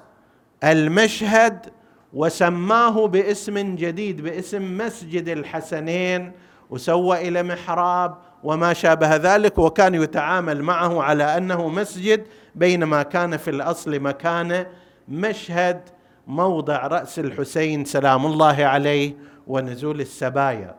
المشهد 0.63 1.65
وسماه 2.13 3.07
باسم 3.07 3.75
جديد 3.75 4.21
باسم 4.21 4.77
مسجد 4.77 5.27
الحسنين 5.27 6.31
وسوى 6.69 7.27
إلى 7.27 7.43
محراب 7.43 8.17
وما 8.43 8.73
شابه 8.73 9.15
ذلك 9.15 9.57
وكان 9.57 9.95
يتعامل 9.95 10.63
معه 10.63 11.03
على 11.03 11.23
أنه 11.37 11.67
مسجد 11.69 12.25
بينما 12.55 13.03
كان 13.03 13.37
في 13.37 13.49
الأصل 13.49 13.99
مكان 13.99 14.65
مشهد 15.07 15.81
موضع 16.29 16.87
رأس 16.87 17.19
الحسين 17.19 17.85
سلام 17.85 18.25
الله 18.25 18.65
عليه 18.65 19.13
ونزول 19.47 20.01
السبايا. 20.01 20.75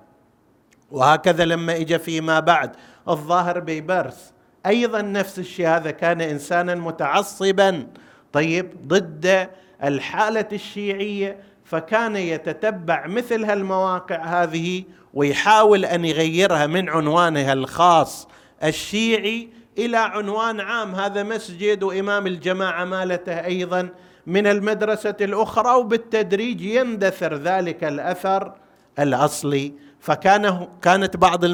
وهكذا 0.90 1.44
لما 1.44 1.76
اجى 1.76 1.98
فيما 1.98 2.40
بعد 2.40 2.72
الظاهر 3.08 3.60
بيبرس 3.60 4.32
أيضا 4.66 5.02
نفس 5.02 5.38
الشيء 5.38 5.68
هذا 5.68 5.90
كان 5.90 6.20
انسانا 6.20 6.74
متعصبا 6.74 7.86
طيب 8.32 8.70
ضد 8.86 9.48
الحالة 9.84 10.48
الشيعية 10.52 11.38
فكان 11.64 12.16
يتتبع 12.16 13.06
مثل 13.06 13.44
هالمواقع 13.44 14.42
هذه 14.42 14.84
ويحاول 15.14 15.84
أن 15.84 16.04
يغيرها 16.04 16.66
من 16.66 16.88
عنوانها 16.88 17.52
الخاص 17.52 18.28
الشيعي 18.64 19.48
إلى 19.78 19.96
عنوان 19.96 20.60
عام. 20.60 20.94
هذا 20.94 21.22
مسجد 21.22 21.82
وإمام 21.82 22.26
الجماعة 22.26 22.84
مالته 22.84 23.44
أيضا 23.44 23.88
من 24.26 24.46
المدرسة 24.46 25.16
الأخرى 25.20 25.74
وبالتدريج 25.74 26.60
يندثر 26.60 27.34
ذلك 27.34 27.84
الأثر 27.84 28.52
الأصلي. 28.98 29.72
فكان 30.00 30.68
كانت 30.82 31.16
بعض 31.16 31.44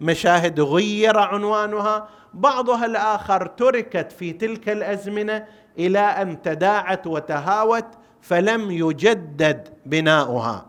المشاهد 0.00 0.60
غير 0.60 1.18
عنوانها 1.18 2.08
بعضها 2.34 2.86
الآخر 2.86 3.46
تركت 3.46 4.12
في 4.12 4.32
تلك 4.32 4.68
الأزمنة 4.68 5.44
إلى 5.78 5.98
أن 5.98 6.42
تداعت 6.42 7.06
وتهاوت 7.06 7.86
فلم 8.20 8.70
يجدد 8.70 9.68
بناؤها. 9.86 10.66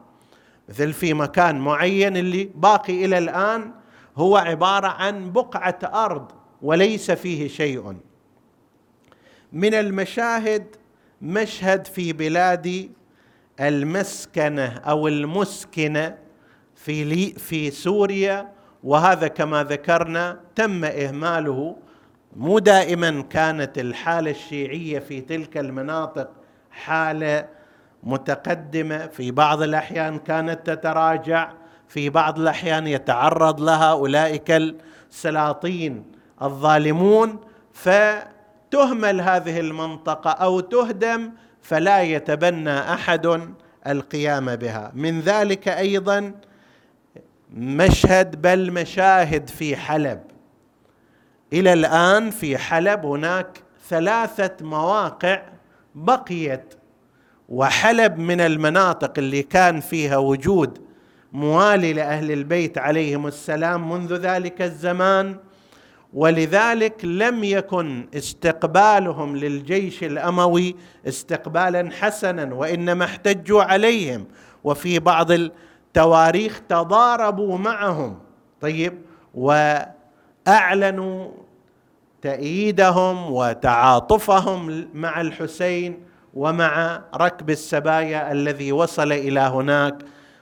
مثل 0.70 0.94
في 0.94 1.14
مكان 1.14 1.60
معين 1.60 2.18
اللي 2.18 2.50
باقي 2.56 3.06
إلى 3.06 3.18
الآن 3.18 3.72
هو 4.18 4.38
عبارة 4.38 4.88
عن 4.88 5.32
بقعة 5.32 5.80
أرض 5.84 6.32
وليس 6.62 7.12
فيه 7.12 7.48
شيء. 7.48 7.96
من 9.54 9.74
المشاهد 9.74 10.76
مشهد 11.22 11.88
في 11.88 12.14
بلاد 12.14 12.92
المسكنة 13.60 14.78
أو 14.78 15.08
المسكنة 15.08 16.18
في 16.76 17.34
في 17.34 17.72
سوريا 17.72 18.52
وهذا 18.84 19.28
كما 19.28 19.64
ذكرنا 19.64 20.40
تم 20.56 20.86
إهماله. 20.86 21.76
مو 22.36 22.60
دائما 22.60 23.22
كانت 23.22 23.78
الحالة 23.78 24.32
الشيعية 24.32 25.00
في 25.00 25.22
تلك 25.22 25.58
المناطق 25.58 26.30
حالة 26.72 27.46
متقدمة 28.04 29.08
في 29.08 29.32
بعض 29.32 29.62
الأحيان 29.62 30.20
كانت 30.20 30.60
تتراجع 30.70 31.52
في 31.88 32.10
بعض 32.10 32.40
الأحيان 32.40 32.88
يتعرض 32.88 33.62
لها 33.62 33.92
أولئك 33.92 34.52
السلاطين 35.12 36.04
الظالمون. 36.42 37.40
فتهمل 38.68 39.22
هذه 39.22 39.60
المنطقة 39.60 40.30
أو 40.32 40.60
تهدم 40.60 41.32
فلا 41.62 42.02
يتبنى 42.02 42.80
أحد 42.80 43.42
القيام 43.88 44.56
بها. 44.56 44.92
من 44.96 45.22
ذلك 45.22 45.68
أيضا 45.68 46.34
مشهد 47.54 48.42
بل 48.42 48.72
مشاهد 48.72 49.50
في 49.50 49.76
حلب. 49.76 50.24
إلى 51.54 51.74
الآن 51.74 52.30
في 52.30 52.58
حلب 52.58 53.06
هناك 53.06 53.64
ثلاثة 53.90 54.66
مواقع 54.66 55.42
بقيت 55.96 56.74
وحلب 57.50 58.18
من 58.18 58.42
المناطق 58.42 59.14
اللي 59.18 59.44
كان 59.44 59.80
فيها 59.80 60.18
وجود 60.18 60.82
موالي 61.34 61.94
لأهل 61.94 62.32
البيت 62.32 62.78
عليهم 62.78 63.28
السلام 63.28 63.90
منذ 63.92 64.14
ذلك 64.14 64.62
الزمان. 64.62 65.38
ولذلك 66.18 67.06
لم 67.06 67.44
يكن 67.44 68.08
استقبالهم 68.16 69.36
للجيش 69.38 70.04
الأموي 70.04 70.76
استقبالا 71.08 71.90
حسنا 71.92 72.54
وإنما 72.54 73.06
احتجوا 73.06 73.64
عليهم. 73.64 74.26
وفي 74.64 75.00
بعض 75.00 75.32
التواريخ 75.32 76.62
تضاربوا 76.70 77.58
معهم. 77.58 78.20
طيب 78.62 79.02
وأعلنوا 79.34 81.32
تأييدهم 82.22 83.32
وتعاطفهم 83.32 84.88
مع 84.94 85.22
الحسين 85.22 86.00
ومع 86.34 87.02
ركب 87.16 87.50
السبايا 87.50 88.32
الذي 88.32 88.72
وصل 88.72 89.12
إلى 89.12 89.40
هناك. 89.40 89.96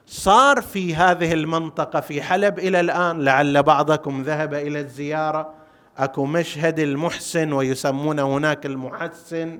صار 0.05 0.61
في 0.61 0.95
هذه 0.95 1.33
المنطقة 1.33 1.99
في 1.99 2.21
حلب 2.21 2.59
إلى 2.59 2.79
الآن 2.79 3.21
لعل 3.21 3.63
بعضكم 3.63 4.21
ذهب 4.21 4.53
إلى 4.53 4.79
الزيارة. 4.79 5.64
أكو 5.97 6.25
مشهد 6.25 6.79
المحسن 6.79 7.53
ويسمون 7.53 8.19
هناك 8.19 8.65
المحسن 8.65 9.59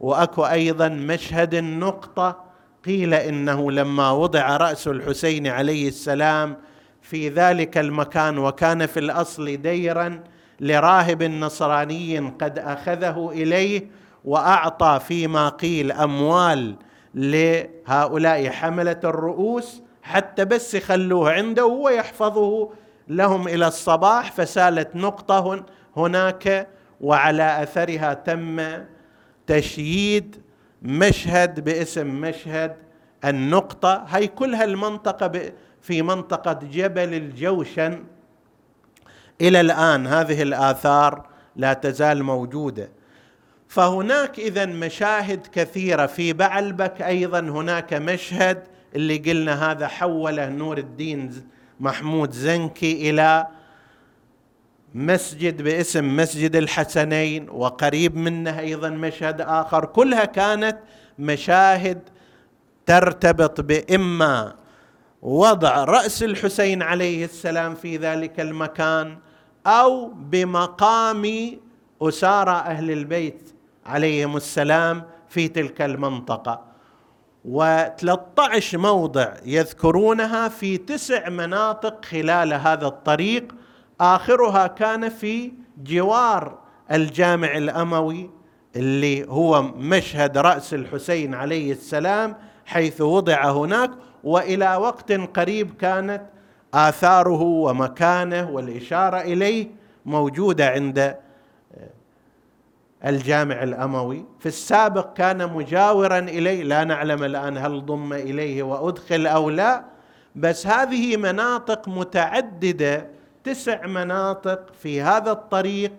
وأكو 0.00 0.44
أيضا 0.44 0.88
مشهد 0.88 1.54
النقطة 1.54 2.44
قيل 2.84 3.14
إنه 3.14 3.70
لما 3.70 4.10
وضع 4.10 4.56
رأس 4.56 4.88
الحسين 4.88 5.46
عليه 5.46 5.88
السلام 5.88 6.56
في 7.02 7.28
ذلك 7.28 7.78
المكان 7.78 8.38
وكان 8.38 8.86
في 8.86 9.00
الأصل 9.00 9.56
ديرا 9.56 10.20
لراهب 10.60 11.22
نصراني 11.22 12.18
قد 12.18 12.58
أخذه 12.58 13.30
إليه 13.32 13.90
وأعطى 14.24 15.00
فيما 15.08 15.48
قيل 15.48 15.92
أموال 15.92 16.76
لهؤلاء 17.14 18.50
حملة 18.50 19.00
الرؤوس 19.04 19.82
حتى 20.02 20.44
بس 20.44 20.74
يخلوه 20.74 21.32
عنده 21.32 21.66
ويحفظه 21.66 22.70
لهم 23.16 23.48
إلى 23.48 23.66
الصباح 23.66 24.32
فسالت 24.32 24.96
نقطة 24.96 25.64
هناك 25.96 26.68
وعلى 27.00 27.62
أثرها 27.62 28.14
تم 28.14 28.62
تشييد 29.46 30.42
مشهد 30.82 31.60
باسم 31.60 32.06
مشهد 32.06 32.76
النقطة. 33.24 34.04
هي 34.08 34.26
كلها 34.26 34.64
المنطقة 34.64 35.52
في 35.82 36.02
منطقة 36.02 36.52
جبل 36.52 37.14
الجوشن. 37.14 38.04
إلى 39.40 39.60
الآن 39.60 40.06
هذه 40.06 40.42
الآثار 40.42 41.26
لا 41.56 41.72
تزال 41.72 42.22
موجودة. 42.22 42.88
فهناك 43.68 44.38
اذا 44.38 44.66
مشاهد 44.66 45.46
كثيرة 45.52 46.06
في 46.06 46.32
بعلبك. 46.32 47.02
أيضا 47.02 47.40
هناك 47.40 47.94
مشهد 47.94 48.62
اللي 48.96 49.18
قلنا 49.18 49.70
هذا 49.70 49.88
حوله 49.88 50.48
نور 50.48 50.78
الدين 50.78 51.52
محمود 51.82 52.30
زنكي 52.32 53.10
إلى 53.10 53.46
مسجد 54.94 55.62
باسم 55.62 56.16
مسجد 56.16 56.56
الحسنين 56.56 57.50
وقريب 57.50 58.16
منه 58.16 58.58
أيضا 58.58 58.88
مشهد 58.88 59.40
آخر. 59.40 59.84
كلها 59.84 60.24
كانت 60.24 60.78
مشاهد 61.18 62.00
ترتبط 62.86 63.60
بإما 63.60 64.54
وضع 65.22 65.84
رأس 65.84 66.22
الحسين 66.22 66.82
عليه 66.82 67.24
السلام 67.24 67.74
في 67.74 67.96
ذلك 67.96 68.40
المكان 68.40 69.18
أو 69.66 70.08
بمقام 70.08 71.58
أسارى 72.02 72.50
أهل 72.52 72.90
البيت 72.90 73.54
عليهم 73.86 74.36
السلام 74.36 75.02
في 75.28 75.48
تلك 75.48 75.82
المنطقة. 75.82 76.71
و13 77.44 78.74
موضع 78.74 79.28
يذكرونها 79.46 80.48
في 80.48 80.76
تسع 80.78 81.28
مناطق 81.28 82.04
خلال 82.04 82.52
هذا 82.52 82.86
الطريق. 82.86 83.54
آخرها 84.00 84.66
كان 84.66 85.08
في 85.08 85.52
جوار 85.84 86.58
الجامع 86.92 87.56
الأموي 87.56 88.30
اللي 88.76 89.28
هو 89.28 89.62
مشهد 89.62 90.38
رأس 90.38 90.74
الحسين 90.74 91.34
عليه 91.34 91.72
السلام 91.72 92.36
حيث 92.66 93.00
وضع 93.00 93.50
هناك 93.50 93.90
وإلى 94.24 94.76
وقت 94.76 95.12
قريب 95.12 95.74
كانت 95.80 96.22
آثاره 96.74 97.42
ومكانه 97.42 98.50
والإشارة 98.50 99.20
إليه 99.20 99.70
موجودة 100.06 100.68
عند 100.68 101.16
الجامع 103.06 103.62
الأموي. 103.62 104.24
في 104.38 104.46
السابق 104.46 105.12
كان 105.12 105.52
مجاورا 105.52 106.18
اليه 106.18 106.62
لا 106.62 106.84
نعلم 106.84 107.24
الآن 107.24 107.58
هل 107.58 107.86
ضم 107.86 108.12
إليه 108.12 108.62
وأدخل 108.62 109.26
أو 109.26 109.50
لا 109.50 109.84
بس 110.36 110.66
هذه 110.66 111.16
مناطق 111.16 111.88
متعددة 111.88 113.06
تسع 113.44 113.86
مناطق 113.86 114.72
في 114.82 115.02
هذا 115.02 115.32
الطريق 115.32 115.92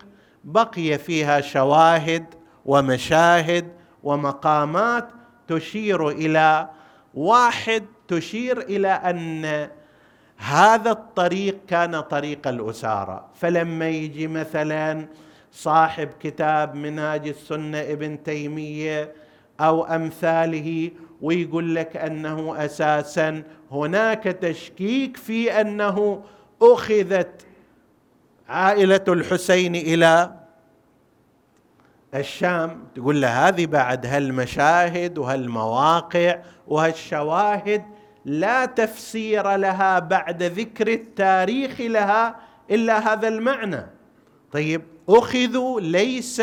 بقي 0.44 0.98
فيها 0.98 1.42
شواهد 1.42 2.26
ومشاهد 2.66 3.68
ومقامات 4.04 5.10
تشير 5.48 6.10
إلى 6.10 6.70
واحد 7.14 7.86
تشير 8.08 8.62
إلى 8.62 8.88
أن 8.88 9.70
هذا 10.38 10.92
الطريق 10.92 11.58
كان 11.68 12.00
طريق 12.00 12.48
الأسارة. 12.48 13.26
فلما 13.36 13.90
يجي 13.90 14.28
مثلا 14.28 15.08
صاحب 15.54 16.10
كتاب 16.20 16.76
منهاج 16.76 17.28
السنة 17.28 17.82
ابن 17.82 18.24
تيمية 18.24 19.12
أو 19.60 19.84
أمثاله 19.86 20.92
ويقول 21.22 21.76
لك 21.76 21.98
أنه 21.98 22.66
أساسا 22.66 23.44
هناك 23.72 24.24
تشكيك 24.24 25.18
في 25.18 25.62
أنه 25.62 26.24
أخذت 26.62 27.46
عائلة 28.50 29.04
الحسين 29.08 29.76
إلى 29.76 30.32
الشام. 32.16 32.84
تقول 32.96 33.22
له 33.22 33.48
هذه 33.48 33.66
بعد 33.66 34.06
هالمشاهد 34.06 35.18
وهالمواقع 35.18 36.40
وهالشواهد 36.68 37.84
لا 38.26 38.66
تفسير 38.66 39.56
لها 39.56 40.00
بعد 40.00 40.44
ذكر 40.44 40.88
التاريخ 40.88 41.82
لها 41.82 42.36
إلا 42.72 43.14
هذا 43.14 43.28
المعنى. 43.28 43.86
طيب 44.52 44.82
أخذوا 45.10 45.82
ليس 45.82 46.42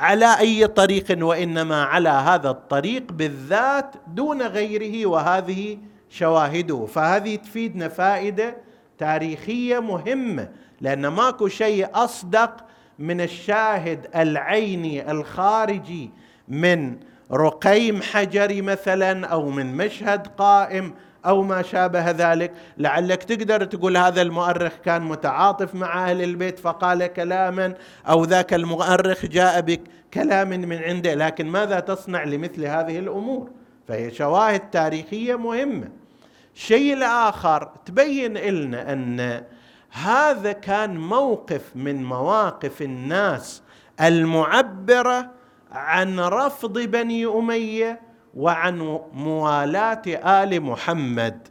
على 0.00 0.38
أي 0.38 0.66
طريق 0.66 1.24
وإنما 1.24 1.84
على 1.84 2.08
هذا 2.08 2.50
الطريق 2.50 3.12
بالذات 3.12 3.94
دون 4.06 4.42
غيره 4.42 5.06
وهذه 5.06 5.78
شواهده. 6.10 6.86
فهذه 6.86 7.36
تفيدنا 7.36 7.88
فائدة 7.88 8.56
تاريخية 8.98 9.78
مهمة 9.78 10.48
لأن 10.80 11.06
ماكو 11.06 11.48
شيء 11.48 11.88
أصدق 11.94 12.56
من 12.98 13.20
الشاهد 13.20 14.06
العيني 14.16 15.10
الخارجي 15.10 16.10
من 16.48 16.96
رقيم 17.32 18.02
حجري 18.02 18.62
مثلا 18.62 19.26
أو 19.26 19.50
من 19.50 19.76
مشهد 19.76 20.26
قائم 20.26 20.94
أو 21.26 21.42
ما 21.42 21.62
شابه 21.62 22.10
ذلك. 22.10 22.52
لعلك 22.78 23.22
تقدر 23.22 23.64
تقول 23.64 23.96
هذا 23.96 24.22
المؤرخ 24.22 24.72
كان 24.84 25.02
متعاطف 25.02 25.74
مع 25.74 26.10
أهل 26.10 26.22
البيت 26.22 26.58
فقال 26.58 27.06
كلاما 27.06 27.74
أو 28.08 28.24
ذاك 28.24 28.54
المؤرخ 28.54 29.26
جاء 29.26 29.60
بكلام 29.60 30.48
من 30.48 30.78
عنده. 30.78 31.14
لكن 31.14 31.46
ماذا 31.46 31.80
تصنع 31.80 32.24
لمثل 32.24 32.64
هذه 32.64 32.98
الأمور؟ 32.98 33.50
فهي 33.88 34.10
شواهد 34.10 34.70
تاريخية 34.70 35.36
مهمة. 35.36 35.88
الشيء 36.54 36.94
الآخر 36.94 37.70
تبين 37.86 38.38
لنا 38.38 38.92
أن 38.92 39.42
هذا 39.90 40.52
كان 40.52 40.96
موقف 40.96 41.62
من 41.74 42.04
مواقف 42.04 42.82
الناس 42.82 43.62
المعبرة 44.00 45.30
عن 45.72 46.20
رفض 46.20 46.78
بني 46.78 47.26
أمية 47.26 48.00
وعن 48.34 48.98
موالاه 49.12 50.02
آل 50.06 50.60
محمد. 50.60 51.48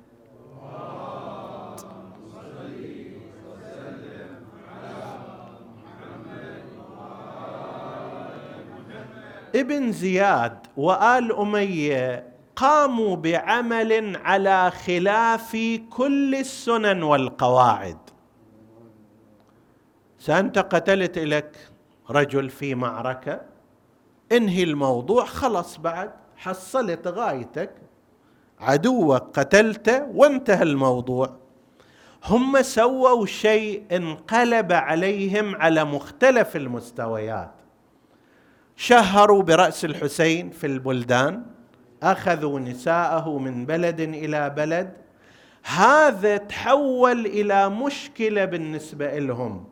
ابن 9.56 9.92
زياد 9.92 10.68
وآل 10.78 11.36
أمية 11.36 12.34
قاموا 12.56 13.16
بعمل 13.16 14.18
على 14.18 14.72
خلاف 14.72 15.58
كل 15.90 16.36
السنن 16.36 17.04
والقواعد. 17.04 17.98
سانت 20.20 20.60
قتلت 20.60 21.18
لك 21.20 21.58
رجل 22.10 22.50
في 22.50 22.76
معركة. 22.76 23.42
انهي 24.32 24.64
الموضوع؟ 24.64 25.26
خلص 25.26 25.78
بعد. 25.78 26.21
حصلت 26.42 27.08
غايتك 27.08 27.72
عدوك 28.60 29.40
قتلته 29.40 30.04
وانتهى 30.04 30.64
الموضوع. 30.64 31.38
هم 32.26 32.62
سووا 32.62 33.26
شيء 33.26 33.84
انقلب 33.92 34.72
عليهم 34.72 35.56
على 35.56 35.84
مختلف 35.84 36.56
المستويات. 36.56 37.52
شهروا 38.76 39.44
برأس 39.44 39.86
الحسين 39.86 40.50
في 40.50 40.68
البلدان 40.68 41.46
أخذوا 42.04 42.60
نساءه 42.60 43.38
من 43.38 43.66
بلد 43.66 44.00
إلى 44.00 44.50
بلد. 44.50 44.94
هذا 45.64 46.38
تحول 46.38 47.26
إلى 47.26 47.70
مشكلة 47.70 48.46
بالنسبة 48.46 49.20
لهم. 49.20 49.66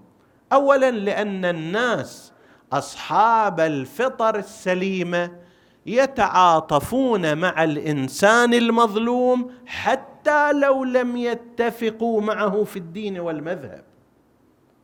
اولا 0.53 0.91
لأن 0.91 1.45
الناس 1.45 2.34
أصحاب 2.73 3.60
الفطر 3.60 4.36
السليمة 4.36 5.49
يتعاطفون 5.89 7.38
مع 7.38 7.63
الإنسان 7.63 8.54
المظلوم 8.54 9.52
حتى 9.65 10.54
لو 10.54 10.84
لم 10.84 11.17
يتفقوا 11.17 12.21
معه 12.21 12.63
في 12.63 12.80
الدين 12.80 13.19
والمذهب. 13.19 13.84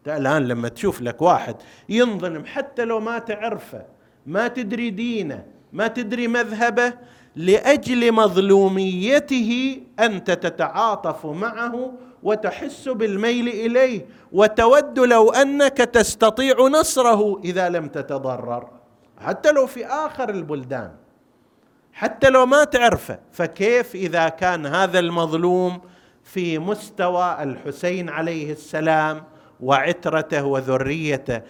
الآن 0.07 0.47
لما 0.47 0.67
تشوف 0.67 1.01
لك 1.01 1.21
واحد 1.21 1.55
ينظلم 1.89 2.45
حتى 2.45 2.85
لو 2.85 2.99
ما 2.99 3.19
تعرفه 3.19 3.85
ما 4.25 4.47
تدري 4.47 4.89
دينه 4.89 5.45
ما 5.73 5.87
تدري 5.87 6.27
مذهبه 6.27 6.93
لأجل 7.35 8.11
مظلوميته 8.11 9.81
أنت 9.99 10.31
تتعاطف 10.31 11.25
معه 11.25 11.93
وتحس 12.23 12.89
بالميل 12.89 13.47
إليه 13.47 14.05
وتود 14.31 14.99
لو 14.99 15.29
أنك 15.29 15.77
تستطيع 15.77 16.55
نصره 16.59 17.41
إذا 17.43 17.69
لم 17.69 17.87
تتضرر. 17.87 18.84
حتى 19.21 19.51
لو 19.51 19.67
في 19.67 19.86
آخر 19.86 20.30
البلدان 20.30 20.91
حتى 21.93 22.30
لو 22.30 22.45
ما 22.45 22.63
تعرفه 22.63 23.19
فكيف 23.32 23.95
إذا 23.95 24.30
كان 24.30 24.65
هذا 24.65 24.99
المظلوم 24.99 25.82
في 26.23 26.60
مستوى 26.60 27.43
الحسين 27.43 28.10
عليه 28.10 28.51
السلام 28.51 29.23
وعترته 29.60 30.43
وذريته؟ 30.45 31.41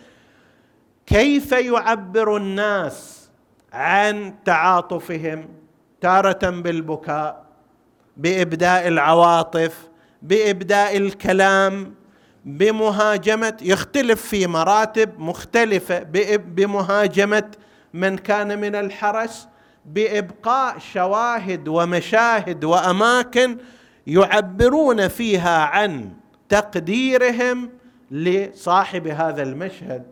كيف 1.06 1.52
يعبر 1.52 2.38
الناس 2.38 3.30
عن 3.74 4.34
تعاطفهم 4.46 5.50
تارة 6.02 6.50
بالبكاء 6.50 7.46
بإبداء 8.18 8.88
العواطف 8.88 9.90
بإبداء 10.22 10.98
الكلام؟ 10.98 11.96
بمهاجمة 12.46 13.58
يختلف 13.62 14.22
في 14.22 14.48
مراتب 14.48 15.20
مختلفة 15.20 16.00
بمهاجمة 16.38 17.52
من 17.94 18.18
كان 18.18 18.60
من 18.60 18.76
الحرس 18.76 19.48
بإبقاء 19.86 20.80
شواهد 20.80 21.68
ومشاهد 21.68 22.64
وأماكن 22.64 23.58
يعبرون 24.08 25.08
فيها 25.08 25.60
عن 25.60 26.14
تقديرهم 26.50 27.70
لصاحب 28.12 29.08
هذا 29.08 29.44
المشهد. 29.44 30.04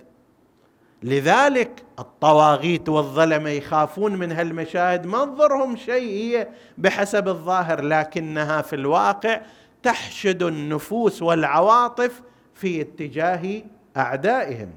لذلك 1.04 1.84
الطواغيت 2.00 2.90
والظلمة 2.90 3.50
يخافون 3.50 4.16
من 4.16 4.32
هالمشاهد. 4.32 5.06
ما 5.06 5.24
انظرهم 5.24 5.78
شيء 5.78 6.10
هي 6.10 6.48
بحسب 6.78 7.28
الظاهر 7.28 7.82
لكنها 7.82 8.62
في 8.62 8.76
الواقع 8.76 9.42
تحشد 9.84 10.44
النفوس 10.44 11.22
والعواطف 11.22 12.22
في 12.54 12.82
اتجاه 12.82 13.62
أعدائهم. 13.98 14.70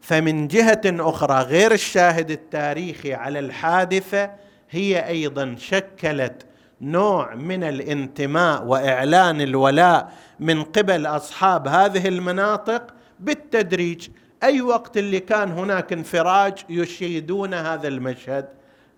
فمن 0.00 0.48
جهة 0.48 0.80
أخرى 0.84 1.42
غير 1.42 1.72
الشاهد 1.72 2.30
التاريخي 2.30 3.14
على 3.14 3.38
الحادثة 3.38 4.30
هي 4.70 5.08
أيضا 5.08 5.56
شكلت 5.58 6.46
نوع 6.80 7.34
من 7.34 7.64
الانتماء 7.64 8.64
وإعلان 8.64 9.40
الولاء 9.40 10.12
من 10.40 10.62
قبل 10.62 11.06
أصحاب 11.06 11.68
هذه 11.68 12.08
المناطق 12.08 12.94
بالتدريج. 13.20 14.08
أي 14.42 14.60
وقت 14.60 14.96
اللي 14.96 15.20
كان 15.20 15.52
هناك 15.52 15.92
انفراج 15.92 16.54
يشيدون 16.68 17.54
هذا 17.54 17.88
المشهد؟ 17.88 18.48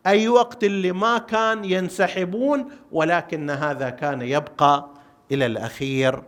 أي 0.07 0.29
وقت 0.29 0.65
اللي 0.65 0.93
ما 0.93 1.19
كان 1.19 1.65
ينسحبون 1.65 2.69
ولكن 2.93 3.51
هذا 3.51 3.91
كان 3.91 4.23
يبقى 4.23 4.89
إلى 5.33 5.47
الأخير. 5.47 6.23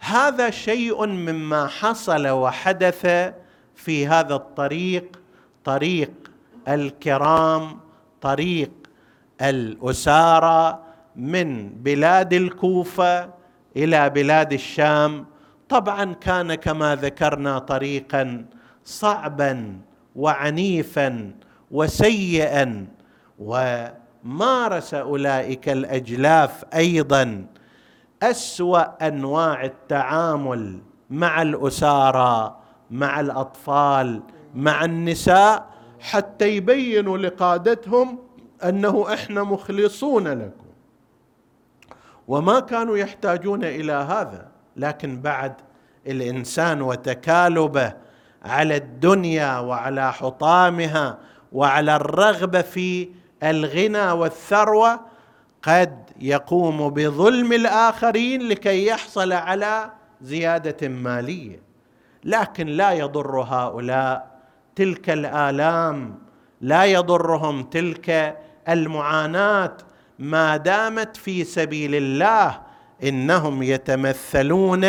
هذا 0.00 0.50
شيء 0.50 1.06
مما 1.06 1.66
حصل 1.66 2.28
وحدث 2.28 3.32
في 3.74 4.06
هذا 4.06 4.34
الطريق 4.34 5.20
طريق 5.64 6.10
الكرام 6.68 7.80
طريق 8.20 8.70
الأسارى 9.42 10.78
من 11.16 11.68
بلاد 11.68 12.32
الكوفة 12.32 13.30
إلى 13.76 14.10
بلاد 14.10 14.52
الشام. 14.52 15.26
طبعا 15.68 16.12
كان 16.12 16.54
كما 16.54 16.96
ذكرنا 16.96 17.58
طريقا 17.58 18.44
صعبا 18.84 19.78
وعنيفا 20.16 21.32
وسيئا. 21.70 22.86
ومارس 23.38 24.94
أولئك 24.94 25.68
الأجلاف 25.68 26.64
أيضا. 26.74 27.46
أسوأ 28.22 29.08
أنواع 29.08 29.64
التعامل 29.64 30.78
مع 31.10 31.42
الأسارى 31.42 32.56
مع 32.90 33.20
الأطفال 33.20 34.22
مع 34.54 34.84
النساء 34.84 35.66
حتى 36.00 36.56
يبينوا 36.56 37.18
لقادتهم 37.18 38.18
أنه 38.64 39.14
إحنا 39.14 39.42
مخلصون 39.42 40.28
لكم. 40.28 40.64
وما 42.28 42.60
كانوا 42.60 42.96
يحتاجون 42.96 43.64
إلى 43.64 43.92
هذا 43.92 44.48
لكن 44.76 45.20
بعد 45.20 45.54
الإنسان 46.06 46.82
وتكالبه 46.82 47.92
على 48.44 48.76
الدنيا 48.76 49.58
وعلى 49.58 50.12
حطامها 50.12 51.18
وعلى 51.52 51.96
الرغبة 51.96 52.62
في 52.62 53.08
الغنى 53.44 54.10
والثروة 54.12 55.00
قد 55.62 56.10
يقوم 56.20 56.90
بظلم 56.90 57.52
الآخرين 57.52 58.48
لكي 58.48 58.86
يحصل 58.86 59.32
على 59.32 59.90
زيادة 60.22 60.88
مالية. 60.88 61.62
لكن 62.24 62.66
لا 62.66 62.92
يضر 62.92 63.40
هؤلاء. 63.40 64.34
تلك 64.76 65.10
الآلام 65.10 66.18
لا 66.60 66.84
يضرهم 66.84 67.62
تلك 67.62 68.38
المعاناة. 68.68 69.76
ما 70.18 70.56
دامت 70.56 71.16
في 71.16 71.44
سبيل 71.44 71.94
الله 71.94 72.60
إنهم 73.04 73.62
يتمثلون 73.62 74.86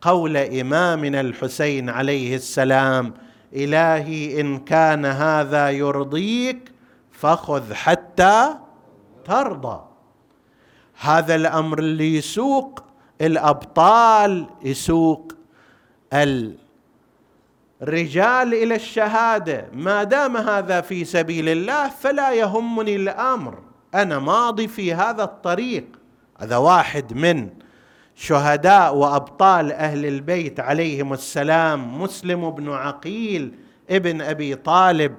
قول 0.00 0.36
إمامنا 0.36 1.20
الحسين 1.20 1.90
عليه 1.90 2.36
السلام 2.36 3.14
إلهي 3.54 4.40
إن 4.40 4.58
كان 4.58 5.04
هذا 5.04 5.70
يرضيك 5.70 6.71
فخذ 7.22 7.74
حتى 7.74 8.54
ترضى. 9.24 9.80
هذا 11.00 11.34
الأمر 11.34 11.78
اللي 11.78 12.16
يسوق 12.16 12.82
الأبطال 13.20 14.46
يسوق 14.62 15.32
الرجال 17.82 18.54
إلى 18.54 18.74
الشهادة. 18.74 19.68
ما 19.72 20.04
دام 20.04 20.36
هذا 20.36 20.80
في 20.80 21.04
سبيل 21.04 21.48
الله 21.48 21.88
فلا 21.88 22.32
يهمني 22.32 22.96
الأمر. 22.96 23.58
أنا 23.94 24.18
ماضي 24.18 24.68
في 24.68 24.94
هذا 24.94 25.24
الطريق. 25.24 25.86
هذا 26.38 26.56
واحد 26.56 27.14
من 27.14 27.48
شهداء 28.14 28.94
وأبطال 28.94 29.72
أهل 29.72 30.06
البيت 30.06 30.60
عليهم 30.60 31.12
السلام 31.12 32.02
مسلم 32.02 32.50
بن 32.50 32.72
عقيل 32.72 33.54
ابن 33.90 34.20
أبي 34.20 34.54
طالب. 34.54 35.14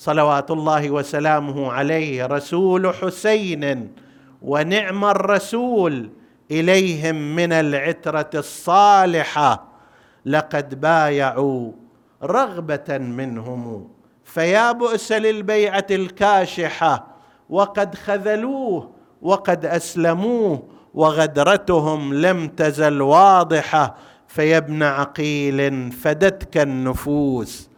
صلوات 0.00 0.50
الله 0.50 0.90
وسلامه 0.90 1.72
عليه 1.72 2.26
رسول 2.26 2.94
حسين 2.94 3.92
ونعم 4.42 5.04
الرسول 5.04 6.10
إليهم 6.50 7.36
من 7.36 7.52
العترة 7.52 8.30
الصالحة. 8.34 9.68
لقد 10.26 10.80
بايعوا 10.80 11.72
رغبة 12.22 12.98
منهم 12.98 13.88
فيا 14.24 14.72
بؤس 14.72 15.12
للبيعة 15.12 15.86
الكاشحة 15.90 17.06
وقد 17.50 17.94
خذلوه 17.94 18.90
وقد 19.22 19.66
أسلموه 19.66 20.62
وغدرتهم 20.94 22.14
لم 22.14 22.48
تزل 22.48 23.02
واضحة 23.02 23.96
فيا 24.28 24.56
ابن 24.56 24.82
عقيل 24.82 25.92
فدتك 25.92 26.56
النفوس. 26.56 27.69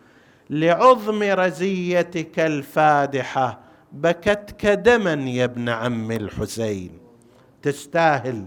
لعظم 0.51 1.22
رزيتك 1.22 2.40
الفادحة 2.40 3.59
بكتك 3.93 4.66
دما 4.66 5.30
يا 5.30 5.45
ابن 5.45 5.68
عم 5.68 6.11
الحسين. 6.12 6.90
تستاهل. 7.62 8.45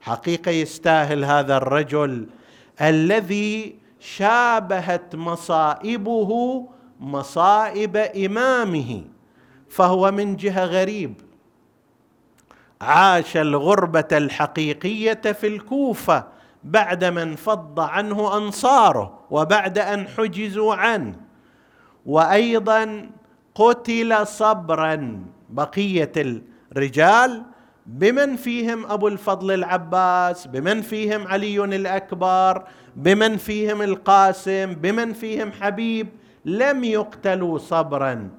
حقيقة 0.00 0.50
يستاهل 0.50 1.24
هذا 1.24 1.56
الرجل 1.56 2.26
الذي 2.80 3.74
شابهت 4.00 5.14
مصائبه 5.16 6.64
مصائب 7.00 7.96
إمامه 7.96 9.04
فهو 9.68 10.10
من 10.10 10.36
جهة 10.36 10.64
غريب. 10.64 11.14
عاش 12.80 13.36
الغربة 13.36 14.08
الحقيقية 14.12 15.32
في 15.32 15.46
الكوفة 15.46 16.33
بعدما 16.64 17.22
انفض 17.22 17.80
عنه 17.80 18.36
أنصاره 18.36 19.18
وبعد 19.30 19.78
أن 19.78 20.08
حجزوا 20.08 20.74
عنه. 20.74 21.14
وأيضا 22.06 23.10
قتل 23.54 24.26
صبرا 24.26 25.24
بقية 25.50 26.12
الرجال 26.72 27.42
بمن 27.86 28.36
فيهم 28.36 28.86
أبو 28.86 29.08
الفضل 29.08 29.54
العباس 29.54 30.46
بمن 30.46 30.82
فيهم 30.82 31.26
علي 31.26 31.64
الأكبر 31.64 32.64
بمن 32.96 33.36
فيهم 33.36 33.82
القاسم 33.82 34.74
بمن 34.74 35.12
فيهم 35.12 35.52
حبيب 35.52 36.08
لم 36.44 36.84
يقتلوا 36.84 37.58
صبرا. 37.58 38.30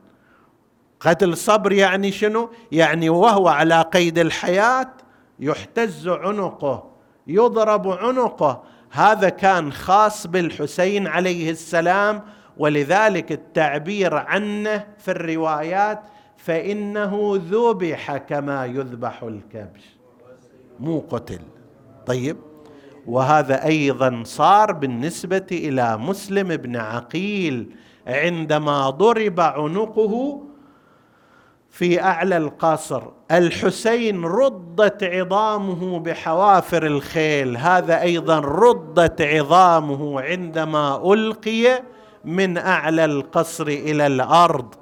قتل 0.99 1.38
صبر 1.38 1.71
يعني 1.71 2.11
شنو؟ 2.11 2.49
يعني 2.71 3.09
وهو 3.09 3.47
على 3.47 3.82
قيد 3.82 4.19
الحياة 4.19 4.91
يحتز 5.39 6.07
عنقه. 6.07 6.94
يضرب 7.28 7.88
عنقه. 7.88 8.63
هذا 8.91 9.30
كان 9.30 9.71
خاص 9.73 10.28
بالحسين 10.28 11.07
عليه 11.07 11.51
السلام 11.51 12.21
ولذلك 12.57 13.32
التعبير 13.32 14.15
عنه 14.15 14.88
في 14.97 15.11
الروايات 15.11 15.99
فإنه 16.38 17.41
ذبح 17.51 18.17
كما 18.17 18.65
يذبح 18.65 19.23
الكبش. 19.23 19.97
مو 20.80 21.03
قتل. 21.09 21.39
طيب. 22.05 22.38
وهذا 23.07 23.65
أيضا 23.65 24.23
صار 24.26 24.71
بالنسبة 24.71 25.47
إلى 25.51 25.97
مسلم 25.97 26.47
بن 26.47 26.76
عقيل 26.76 27.76
عندما 28.07 28.89
ضرب 28.89 29.39
عنقه 29.39 30.44
في 31.78 32.01
أعلى 32.01 32.38
القصر. 32.38 33.03
الحسين 33.32 34.26
ردت 34.26 35.03
عظامه 35.03 35.99
بحوافر 35.99 36.86
الخيل. 36.86 37.57
هذا 37.57 38.01
أيضا 38.01 38.39
ردت 38.39 39.21
عظامه 39.21 40.21
عندما 40.21 41.13
ألقي 41.13 41.84
من 42.26 42.57
أعلى 42.57 43.05
القصر 43.05 43.67
إلى 43.67 44.07
الأرض 44.07 44.76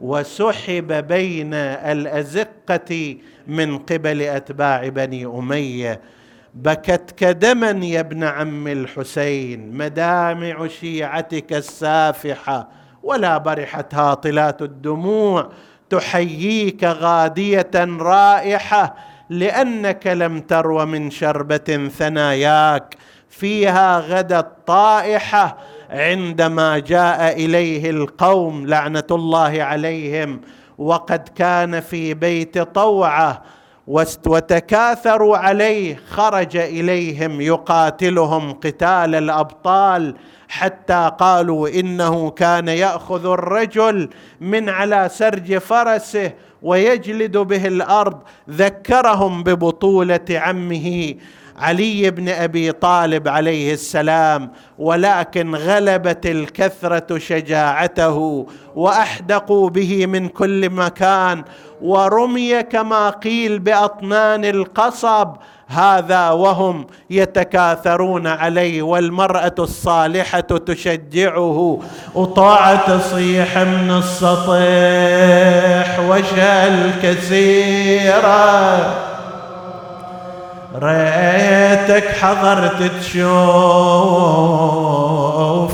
وسحب 0.00 0.92
بين 0.92 1.54
الأزقة 1.54 3.16
من 3.46 3.78
قبل 3.78 4.22
أتباع 4.22 4.88
بني 4.88 5.26
أمية. 5.26 6.00
بكتك 6.54 7.24
دما 7.24 7.86
يا 7.86 8.00
ابن 8.00 8.24
عم 8.24 8.68
الحسين 8.68 9.76
مدامع 9.76 10.66
شيعتك 10.66 11.52
السافحة 11.52 12.68
ولا 13.02 13.38
برحت 13.38 13.94
هاطلات 13.94 14.62
الدموع. 14.62 15.48
تحييك 15.90 16.84
غادية 16.84 17.70
رائحة 18.00 18.94
لأنك 19.30 20.06
لم 20.06 20.40
ترو 20.40 20.86
من 20.86 21.10
شربة 21.10 21.90
ثناياك. 21.98 22.96
فيها 23.30 23.98
غدا 23.98 24.38
الطائحة 24.38 25.56
عندما 25.90 26.78
جاء 26.78 27.44
إليه 27.44 27.90
القوم 27.90 28.66
لعنة 28.66 29.04
الله 29.10 29.62
عليهم 29.62 30.40
وقد 30.78 31.28
كان 31.36 31.80
في 31.80 32.14
بيت 32.14 32.58
طوعة 32.58 33.42
وتكاثروا 34.26 35.36
عليه 35.36 36.00
خرج 36.10 36.56
إليهم 36.56 37.40
يقاتلهم 37.40 38.52
قتال 38.52 39.14
الأبطال 39.14 40.14
حتى 40.48 41.10
قالوا 41.18 41.68
إنه 41.68 42.30
كان 42.30 42.68
يأخذ 42.68 43.26
الرجل 43.26 44.08
من 44.40 44.68
على 44.68 45.08
سرج 45.12 45.58
فرسه 45.58 46.32
ويجلد 46.62 47.36
به 47.36 47.66
الأرض. 47.66 48.18
ذكرهم 48.50 49.42
ببطولة 49.42 50.26
عمه 50.30 51.14
علي 51.58 52.10
بن 52.10 52.28
أبي 52.28 52.72
طالب 52.72 53.28
عليه 53.28 53.72
السلام 53.72 54.50
ولكن 54.78 55.54
غلبت 55.54 56.26
الكثرة 56.26 57.18
شجاعته 57.18 58.46
وأحدقوا 58.76 59.70
به 59.70 60.06
من 60.06 60.28
كل 60.28 60.70
مكان 60.70 61.44
ورمي 61.82 62.62
كما 62.62 63.10
قيل 63.10 63.58
بأطنان 63.58 64.44
القصب. 64.44 65.28
هذا 65.70 66.30
وهم 66.30 66.86
يتكاثرون 67.10 68.26
عليه 68.26 68.82
والمرأة 68.82 69.54
الصالحة 69.58 70.40
تشجعه. 70.40 71.80
وطاعه 72.14 72.98
تصيح 72.98 73.58
من 73.58 73.90
السطح 73.90 74.58
وشل 76.08 76.90
كثيره 77.02 78.78
ريتك 80.74 82.08
حضرت 82.20 82.82
تشوف 82.82 83.20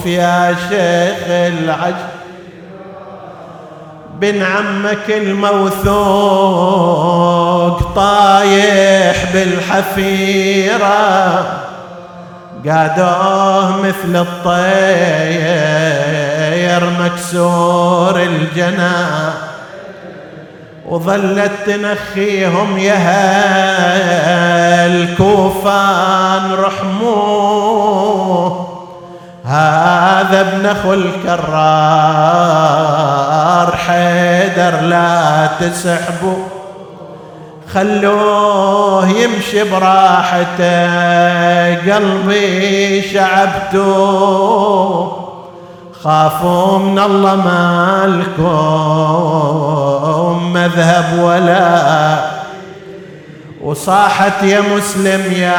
يا 0.07 0.57
شيخ 0.69 1.25
العج 1.29 1.95
بن 4.21 4.43
عمك 4.43 5.11
الموثوق 5.11 5.95
طايح 7.97 9.33
بالحفيرة. 9.33 10.95
قادوه 12.69 13.77
مثل 13.83 14.17
الطير 14.17 14.55
مكسور 17.01 18.23
الجناح 18.23 19.33
وظلت 20.89 21.53
تنخيهم 21.67 22.79
يا 22.79 23.27
الكوفان 24.87 26.53
رحموه. 26.53 27.95
هذا 29.55 30.41
ابن 30.41 30.67
أخو 30.67 30.93
الكرار 30.93 31.45
حيدر 33.77 34.81
لا 34.81 35.49
تسحبوا 35.61 36.45
خلوه 37.75 39.09
يمشي 39.09 39.71
براحته 39.71 40.85
قلبي 41.95 43.03
شعبته. 43.03 43.85
خافوا 46.05 46.79
من 46.79 46.99
الله 46.99 47.35
مالكم 47.37 48.53
مذهب 50.53 51.19
ولا 51.19 52.34
وصاحت 53.65 54.43
يا 54.43 54.61
مسلم 54.61 55.33
يا 55.37 55.59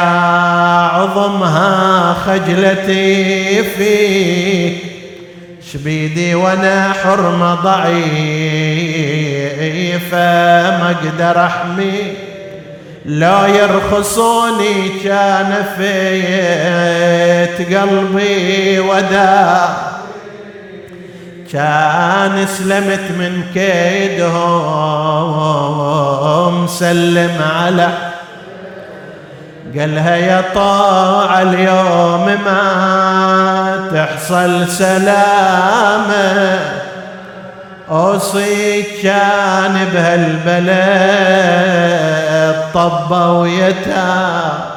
عظمها 0.92 2.12
خجلتي 2.14 3.62
فيك 3.62 4.78
شبيدي 5.72 6.34
وأنا 6.34 6.92
حرمة 6.92 7.54
ضعيفة 7.54 7.96
ما 10.78 10.90
أقدر 10.90 11.44
احمي 11.46 12.12
لا 13.04 13.46
يرخصوني 13.46 14.88
كان 15.04 15.64
فيت 15.76 17.58
قلبي 17.76 18.80
وداع. 18.80 19.85
كان 21.52 22.46
سلمت 22.46 23.10
من 23.18 23.42
كيدهم 23.54 24.26
سلم 26.66 27.40
على 27.62 27.88
قالها 29.78 30.16
يا 30.16 30.44
طاع 30.54 31.42
اليوم 31.42 32.26
ما 32.44 33.90
تحصل 33.94 34.68
سلامة. 34.68 36.58
أوصيك 37.90 38.86
كان 39.02 39.88
بهالبلد 39.92 40.96
طبة 42.74 43.32
ويتام. 43.32 44.75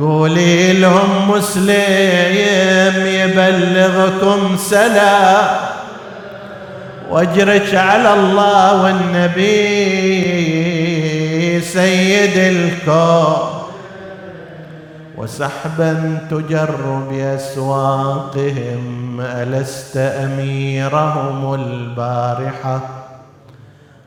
قولي 0.00 0.72
لهم 0.72 1.30
مسلم 1.30 3.06
يبلغكم 3.06 4.56
سلام. 4.56 5.46
واجرك 7.10 7.74
على 7.74 8.14
الله 8.14 8.82
والنبي 8.82 10.22
سيد 11.60 12.38
الكون. 12.38 13.62
وسحبا 15.16 16.18
تجر 16.30 17.02
بأسواقهم 17.10 18.82
ألست 19.20 19.96
أميرهم 19.96 21.54
البارحة؟ 21.54 23.01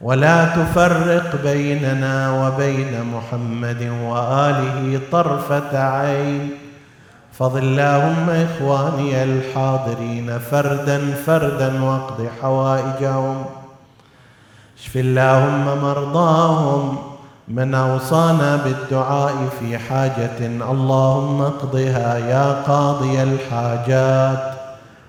ولا 0.00 0.44
تفرق 0.44 1.42
بيننا 1.42 2.30
وبين 2.30 3.04
محمد 3.14 3.82
وآله 4.02 5.00
طرفة 5.12 5.78
عين. 5.78 6.50
فضل 7.32 7.62
اللهم 7.62 8.30
إخواني 8.30 9.22
الحاضرين 9.22 10.38
فردا 10.38 11.14
فردا 11.26 11.82
واقض 11.82 12.28
حوائجهم. 12.42 13.44
اشف 14.78 14.96
اللهم 14.96 15.82
مرضاهم 15.82 16.98
من 17.48 17.74
أوصانا 17.74 18.56
بالدعاء 18.56 19.34
في 19.60 19.78
حاجة. 19.78 20.38
اللهم 20.40 21.42
اقضها 21.42 22.18
يا 22.18 22.52
قاضي 22.52 23.22
الحاجات. 23.22 24.63